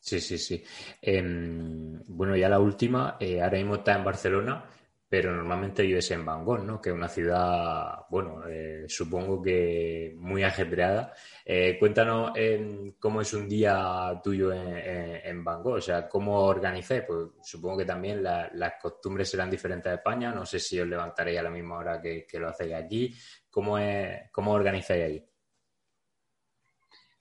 Sí, 0.00 0.20
sí, 0.20 0.38
sí. 0.38 0.62
Em, 1.00 2.02
bueno, 2.06 2.34
ya 2.34 2.48
la 2.48 2.58
última, 2.58 3.16
eh, 3.20 3.42
ahora 3.42 3.58
mismo 3.58 3.76
está 3.76 3.96
en 3.96 4.04
Barcelona 4.04 4.64
pero 5.12 5.30
normalmente 5.30 5.82
vives 5.82 6.10
en 6.12 6.24
Bangkok, 6.24 6.60
¿no? 6.60 6.80
Que 6.80 6.88
es 6.88 6.96
una 6.96 7.06
ciudad, 7.06 8.06
bueno, 8.08 8.48
eh, 8.48 8.86
supongo 8.88 9.42
que 9.42 10.14
muy 10.16 10.42
ajetreada. 10.42 11.12
Eh, 11.44 11.76
cuéntanos 11.78 12.32
em, 12.34 12.94
cómo 12.98 13.20
es 13.20 13.34
un 13.34 13.46
día 13.46 14.18
tuyo 14.24 14.50
en, 14.54 15.44
Bangkok, 15.44 15.74
o 15.74 15.80
sea, 15.82 16.08
cómo 16.08 16.38
organizáis, 16.44 17.02
pues 17.06 17.28
supongo 17.42 17.76
que 17.76 17.84
también 17.84 18.22
las 18.22 18.72
costumbres 18.80 19.28
serán 19.28 19.50
diferentes 19.50 19.92
a 19.92 19.96
España, 19.96 20.32
no 20.32 20.46
sé 20.46 20.58
si 20.58 20.80
os 20.80 20.88
levantaréis 20.88 21.40
a 21.40 21.42
la 21.42 21.50
misma 21.50 21.76
hora 21.76 22.00
que, 22.00 22.26
lo 22.40 22.48
hacéis 22.48 22.72
aquí, 22.72 23.14
¿cómo, 23.50 23.76
es, 23.76 24.30
cómo 24.32 24.52
organizáis 24.52 25.02
ahí? 25.02 25.28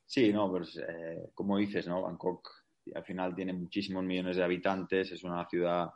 Sí, 0.06 0.32
no, 0.32 0.50
pues 0.50 0.78
eh, 0.78 1.32
como 1.34 1.58
dices, 1.58 1.90
¿no? 1.90 2.04
Bangkok 2.04 2.50
al 2.96 3.04
final 3.04 3.36
tiene 3.36 3.52
muchísimos 3.52 4.02
millones 4.02 4.38
de 4.38 4.44
habitantes, 4.46 5.12
es 5.12 5.26
una 5.26 5.46
ciudad 5.46 5.90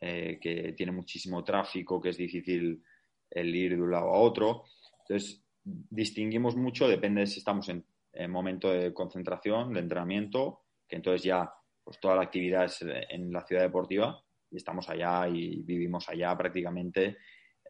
eh, 0.00 0.38
que 0.40 0.74
tiene 0.74 0.92
muchísimo 0.92 1.42
tráfico, 1.42 2.00
que 2.00 2.10
es 2.10 2.16
difícil 2.16 2.82
el 3.30 3.54
ir 3.54 3.76
de 3.76 3.82
un 3.82 3.90
lado 3.90 4.14
a 4.14 4.18
otro. 4.18 4.64
Entonces, 5.00 5.42
distinguimos 5.64 6.56
mucho, 6.56 6.88
depende 6.88 7.26
si 7.26 7.38
estamos 7.40 7.68
en, 7.68 7.84
momento 8.28 8.70
de 8.72 8.92
concentración, 8.92 9.72
de 9.72 9.80
entrenamiento, 9.80 10.62
que 10.88 10.96
entonces 10.96 11.22
ya 11.22 11.52
pues 11.84 12.00
toda 12.00 12.16
la 12.16 12.22
actividad 12.22 12.64
es 12.64 12.82
en 12.82 13.32
la 13.32 13.44
ciudad 13.44 13.62
deportiva 13.62 14.20
y 14.50 14.56
estamos 14.56 14.88
allá 14.88 15.28
y 15.28 15.62
vivimos 15.62 16.08
allá 16.08 16.36
prácticamente. 16.36 17.18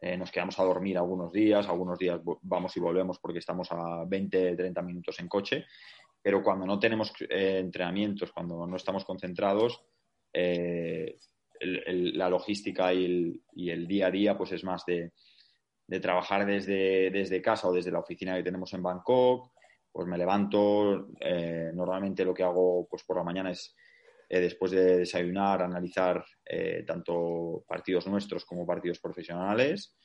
Eh, 0.01 0.17
nos 0.17 0.31
quedamos 0.31 0.57
a 0.59 0.63
dormir 0.63 0.97
algunos 0.97 1.31
días, 1.31 1.67
algunos 1.67 1.99
días 1.99 2.19
vamos 2.41 2.75
y 2.77 2.79
volvemos 2.79 3.19
porque 3.19 3.39
estamos 3.39 3.71
a 3.71 4.05
20, 4.07 4.55
30 4.55 4.81
minutos 4.81 5.19
en 5.19 5.27
coche, 5.27 5.65
pero 6.21 6.41
cuando 6.41 6.65
no 6.65 6.79
tenemos 6.79 7.13
eh, 7.29 7.59
entrenamientos, 7.59 8.31
cuando 8.31 8.65
no 8.65 8.75
estamos 8.75 9.05
concentrados, 9.05 9.83
la 11.59 12.29
logística 12.29 12.93
y 12.93 13.39
el, 13.69 13.87
día 13.87 14.07
a 14.07 14.11
día 14.11 14.37
pues 14.37 14.51
es 14.51 14.63
más 14.63 14.85
de, 14.85 15.11
trabajar 16.01 16.45
desde, 16.45 17.41
casa 17.41 17.67
o 17.67 17.73
desde 17.73 17.91
la 17.91 17.99
oficina 17.99 18.35
que 18.35 18.43
tenemos 18.43 18.73
en 18.73 18.83
Bangkok. 18.83 19.51
Pues 19.91 20.07
me 20.07 20.17
levanto, 20.17 21.09
eh, 21.19 21.71
normalmente 21.73 22.23
lo 22.23 22.33
que 22.33 22.43
hago 22.43 22.87
pues 22.87 23.03
por 23.03 23.17
la 23.17 23.23
mañana 23.23 23.51
es 23.51 23.75
eh, 24.29 24.39
después 24.39 24.71
de 24.71 24.97
desayunar, 24.97 25.63
analizar 25.63 26.23
eh, 26.45 26.83
tanto 26.85 27.65
partidos 27.67 28.05
nuestros 28.07 28.45
como 28.45 28.65
partidos 28.65 28.99
profesionales. 28.99 29.95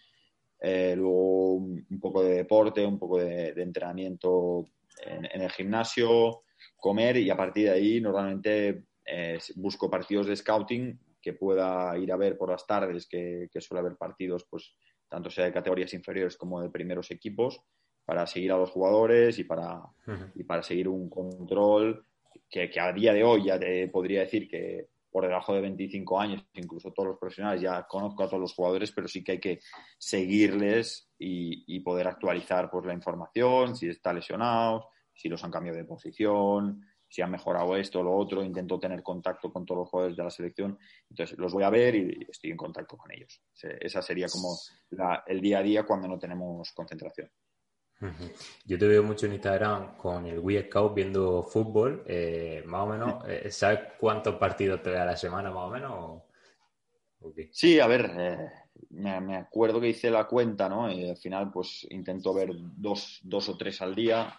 Luego 0.61 1.57
un, 1.57 2.01
poco 2.01 2.23
de 2.23 2.37
deporte, 2.37 2.87
un 2.87 2.99
poco 2.99 3.19
de, 3.19 3.49
entrenamiento 3.51 4.65
en, 5.05 5.43
el 5.43 5.51
gimnasio, 5.51 6.45
comer 6.75 7.19
y 7.19 7.29
a 7.29 7.37
partir 7.37 7.67
de 7.67 7.73
ahí 7.73 8.01
normalmente 8.01 8.85
busco 9.57 9.91
partidos 9.91 10.27
de 10.27 10.37
scouting 10.37 10.99
que 11.25 11.33
pueda 11.33 11.97
ir 11.97 12.13
a 12.13 12.17
ver 12.19 12.37
por 12.37 12.51
las 12.51 12.67
tardes, 12.67 13.09
que, 13.09 13.49
suele 13.59 13.81
haber 13.81 13.97
partidos, 13.97 14.45
pues 14.45 14.77
tanto 15.09 15.31
sea 15.31 15.47
de 15.47 15.53
categorías 15.53 15.95
inferiores 15.95 16.37
como 16.37 16.61
de 16.61 16.69
primeros 16.69 17.11
equipos, 17.11 17.63
para 18.05 18.27
seguir 18.27 18.53
a 18.53 18.59
los 18.59 18.71
jugadores 18.71 19.39
y 19.39 19.45
para, 19.45 19.81
y 20.35 20.45
para 20.45 20.63
seguir 20.63 20.89
un 20.89 21.09
control 21.09 22.07
que, 22.51 22.71
a 22.79 22.93
día 22.93 23.15
de 23.15 23.25
hoy 23.25 23.47
ya 23.47 23.59
te 23.59 23.89
podría 23.89 24.21
decir 24.21 24.47
que 24.47 24.89
por 25.11 25.27
debajo 25.27 25.55
de 25.55 25.63
25 25.63 26.21
años, 26.21 26.45
incluso 26.55 26.93
todos 26.93 27.11
los 27.11 27.19
profesionales, 27.19 27.63
ya 27.63 27.85
conozco 27.85 28.25
a 28.25 28.27
todos 28.27 28.41
los 28.41 28.53
jugadores, 28.53 28.93
pero 28.93 29.09
sí 29.09 29.25
que 29.25 29.33
hay 29.33 29.41
que 29.41 29.61
seguirles 29.97 31.09
y, 31.19 31.81
poder 31.81 32.09
actualizar 32.09 32.69
pues, 32.69 32.85
la 32.85 32.93
información, 32.93 33.77
si 33.77 33.89
está 33.89 34.13
lesionados, 34.13 34.85
si 35.15 35.29
los 35.29 35.43
han 35.45 35.53
cambiado 35.53 35.79
de 35.79 35.85
posición, 35.85 36.85
si 37.15 37.23
han 37.23 37.31
mejorado 37.31 37.77
esto 37.77 38.01
o 38.01 38.03
lo 38.03 38.13
otro. 38.13 38.43
Intento 38.43 38.77
tener 38.81 39.01
contacto 39.01 39.53
con 39.53 39.65
todos 39.65 39.83
los 39.83 39.89
jugadores 39.89 40.17
de 40.17 40.25
la 40.25 40.31
selección. 40.31 40.77
Entonces, 41.09 41.39
los 41.39 41.53
voy 41.53 41.63
a 41.63 41.71
ver 41.71 41.95
y 41.95 42.27
estoy 42.29 42.51
en 42.51 42.57
contacto 42.57 42.97
con 42.97 43.13
ellos. 43.13 43.41
Esa 43.63 44.03
sería 44.03 44.27
como 44.27 44.59
el 45.25 45.41
día 45.41 45.59
a 45.59 45.63
día 45.63 45.85
cuando 45.85 46.09
no 46.09 46.19
tenemos 46.19 46.73
concentración. 46.73 47.31
Yo 48.65 48.77
te 48.77 48.89
veo 48.89 49.05
mucho 49.05 49.27
en 49.27 49.35
Instagram 49.35 49.97
con 49.97 50.27
el 50.27 50.41
Wii 50.41 50.65
Scout 50.65 50.93
viendo 50.93 51.45
fútbol, 51.45 52.03
eh, 52.05 52.65
más 52.67 52.83
o 52.83 52.87
menos. 52.87 53.25
Eh, 53.29 53.49
¿Sabes 53.53 53.93
cuántos 53.97 54.35
partidos 54.35 54.83
te 54.83 54.91
ve 54.91 54.99
a 54.99 55.05
la 55.05 55.17
semana, 55.17 55.53
más 55.53 55.65
o 55.65 55.71
menos? 55.71 56.23
Sí, 57.53 57.79
a 57.79 57.87
ver, 57.87 58.11
eh, 58.19 58.49
me, 58.91 59.37
acuerdo 59.37 59.81
que 59.81 59.91
hice 59.91 60.11
la 60.11 60.27
cuenta, 60.27 60.69
¿no? 60.69 60.91
Y 60.91 61.09
al 61.09 61.17
final, 61.17 61.53
pues 61.53 61.87
intento 61.91 62.35
ver 62.35 62.51
dos, 62.57 63.21
dos 63.23 63.49
o 63.49 63.57
tres 63.57 63.81
al 63.81 63.95
día. 63.95 64.37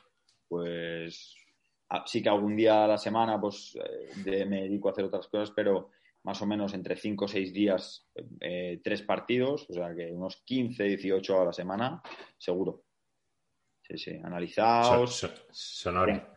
Pues 0.49 1.44
sí 2.05 2.21
que 2.21 2.29
algún 2.29 2.55
día 2.55 2.85
a 2.85 2.87
la 2.87 2.97
semana, 2.97 3.39
pues 3.39 3.77
me 4.25 4.61
dedico 4.61 4.89
a 4.89 4.91
hacer 4.91 5.05
otras 5.05 5.27
cosas, 5.27 5.51
pero 5.55 5.89
más 6.23 6.41
o 6.41 6.45
menos 6.45 6.73
entre 6.73 6.95
cinco 6.95 7.25
o 7.25 7.27
seis 7.27 7.53
días, 7.53 8.07
tres 8.83 9.01
partidos, 9.03 9.69
o 9.69 9.73
sea 9.73 9.93
que 9.95 10.11
unos 10.11 10.37
15, 10.43 10.83
18 10.83 11.41
a 11.41 11.45
la 11.45 11.53
semana, 11.53 12.01
seguro. 12.37 12.85
Sí, 13.87 13.97
sí, 13.97 14.19
analizados. 14.23 15.29
Sonora. 15.51 16.35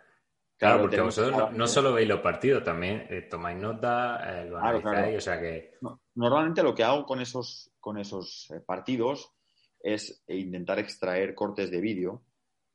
Claro, 0.58 0.82
porque 0.82 1.00
vosotros 1.00 1.52
no, 1.52 1.66
solo 1.68 1.92
veis 1.92 2.08
los 2.08 2.20
partidos, 2.20 2.64
también 2.64 3.06
eh, 3.08 3.22
tomáis 3.30 3.56
nota, 3.56 4.40
eh, 4.42 4.46
lo 4.46 4.58
analizáis, 4.58 5.16
o 5.16 5.20
sea 5.20 5.40
que... 5.40 5.74
Normalmente 6.16 6.64
lo 6.64 6.74
que 6.74 6.82
hago 6.82 7.06
con 7.06 7.20
esos, 7.20 7.70
con 7.78 7.96
esos 7.96 8.50
eh, 8.50 8.60
partidos 8.60 9.32
es 9.78 10.24
intentar 10.26 10.80
extraer 10.80 11.36
cortes 11.36 11.70
de 11.70 11.80
vídeo 11.80 12.24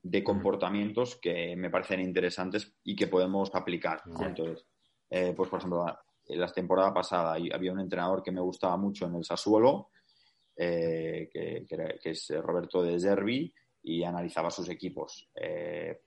de 0.03 0.23
comportamientos 0.23 1.15
que 1.15 1.55
me 1.55 1.71
parecen 1.71 2.01
interesantes 2.01 2.75
y 2.83 2.95
que 2.95 3.07
podemos 3.07 3.49
aplicar. 3.55 4.03
Entonces, 4.05 4.65
pues 5.09 5.49
por 5.49 5.57
ejemplo, 5.59 5.85
en 6.27 6.39
la 6.39 6.51
temporada 6.51 6.93
pasada 6.93 7.37
había 7.53 7.71
un 7.71 7.79
entrenador 7.79 8.21
que 8.21 8.31
me 8.31 8.41
gustaba 8.41 8.77
mucho 8.77 9.05
en 9.07 9.15
el 9.15 9.23
Sassuolo, 9.23 9.89
que, 10.55 11.29
que, 11.31 12.09
es 12.11 12.29
Roberto 12.41 12.83
de 12.83 12.99
Zerbi, 12.99 13.53
y 13.83 14.03
analizaba 14.03 14.49
sus 14.49 14.69
equipos. 14.69 15.29
Eh, 15.35 16.01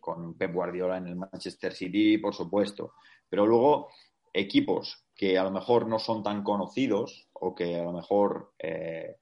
con 0.00 0.38
Pep 0.38 0.54
Guardiola 0.54 0.98
en 0.98 1.08
el 1.08 1.16
Manchester 1.16 1.74
City, 1.74 2.18
por 2.18 2.32
supuesto. 2.32 2.94
Pero 3.28 3.44
luego 3.44 3.88
equipos 4.32 5.04
que 5.14 5.36
a 5.36 5.42
lo 5.42 5.50
mejor 5.50 5.88
no 5.88 5.98
son 5.98 6.22
tan 6.22 6.44
conocidos 6.44 7.28
o 7.32 7.54
que 7.54 7.74
a 7.74 7.82
lo 7.82 7.92
mejor, 7.92 8.52
eh, 8.58 9.16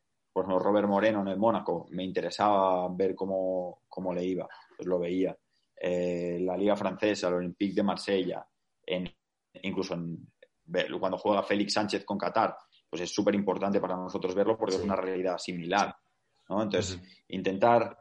no, 0.54 0.58
Robert 0.58 0.88
Moreno 0.88 1.22
en 1.22 1.28
el 1.28 1.38
Mónaco, 1.38 1.86
me 1.90 2.04
interesaba 2.04 2.88
ver 2.88 3.14
cómo, 3.14 3.82
cómo 3.88 4.14
le 4.14 4.24
iba, 4.24 4.48
pues 4.76 4.86
lo 4.86 4.98
veía. 4.98 5.36
Eh, 5.76 6.38
la 6.40 6.56
Liga 6.56 6.76
Francesa, 6.76 7.28
el 7.28 7.34
Olympique 7.34 7.74
de 7.74 7.82
Marsella, 7.82 8.46
en, 8.86 9.12
incluso 9.62 9.94
en, 9.94 10.32
cuando 10.98 11.18
juega 11.18 11.42
Félix 11.42 11.74
Sánchez 11.74 12.04
con 12.04 12.18
Qatar, 12.18 12.56
pues 12.88 13.02
es 13.02 13.10
súper 13.10 13.34
importante 13.34 13.80
para 13.80 13.96
nosotros 13.96 14.34
verlo 14.34 14.56
porque 14.56 14.76
es 14.76 14.82
una 14.82 14.96
realidad 14.96 15.38
similar. 15.38 15.94
Entonces, 16.48 17.00
intentar, 17.28 17.98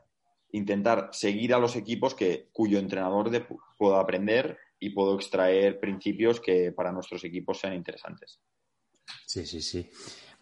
intentar 0.51 1.09
seguir 1.11 1.53
a 1.53 1.59
los 1.59 1.75
equipos 1.75 2.13
que, 2.13 2.49
cuyo 2.51 2.77
entrenador 2.77 3.29
de, 3.29 3.45
pueda 3.77 3.99
aprender 3.99 4.57
y 4.79 4.91
puedo 4.91 5.15
extraer 5.15 5.79
principios 5.79 6.39
que 6.39 6.71
para 6.71 6.91
nuestros 6.91 7.23
equipos 7.23 7.59
sean 7.59 7.73
interesantes. 7.73 8.39
Sí, 9.25 9.45
sí, 9.45 9.61
sí. 9.61 9.89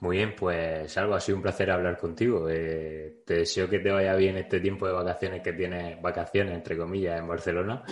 Muy 0.02 0.18
bien, 0.18 0.36
pues 0.36 0.98
algo, 0.98 1.14
ha 1.14 1.20
sido 1.20 1.36
un 1.36 1.44
placer 1.44 1.70
hablar 1.70 1.96
contigo. 1.96 2.50
Eh, 2.50 3.22
te 3.24 3.36
deseo 3.36 3.70
que 3.70 3.78
te 3.78 3.92
vaya 3.92 4.16
bien 4.16 4.36
este 4.36 4.60
tiempo 4.60 4.88
de 4.88 4.94
vacaciones 4.94 5.44
que 5.44 5.54
tienes, 5.54 6.02
vacaciones 6.02 6.56
entre 6.56 6.76
comillas, 6.76 7.20
en 7.20 7.28
Barcelona. 7.28 7.84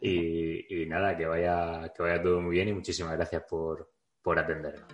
Y, 0.00 0.84
nada, 0.88 1.16
que 1.16 1.24
vaya, 1.24 1.92
que 1.96 2.02
vaya 2.02 2.20
todo 2.20 2.40
muy 2.40 2.56
bien 2.56 2.68
y 2.68 2.72
muchísimas 2.72 3.12
gracias 3.12 3.44
por, 3.48 3.88
por 4.20 4.40
atendernos. 4.40 4.88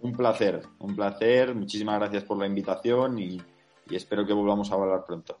Un 0.00 0.12
placer, 0.12 0.62
un 0.78 0.94
placer. 0.94 1.52
Muchísimas 1.56 1.98
gracias 1.98 2.22
por 2.22 2.38
la 2.38 2.46
invitación 2.46 3.18
y, 3.18 3.42
y 3.90 3.96
espero 3.96 4.24
que 4.24 4.32
volvamos 4.32 4.70
a 4.70 4.74
hablar 4.76 5.04
pronto. 5.04 5.40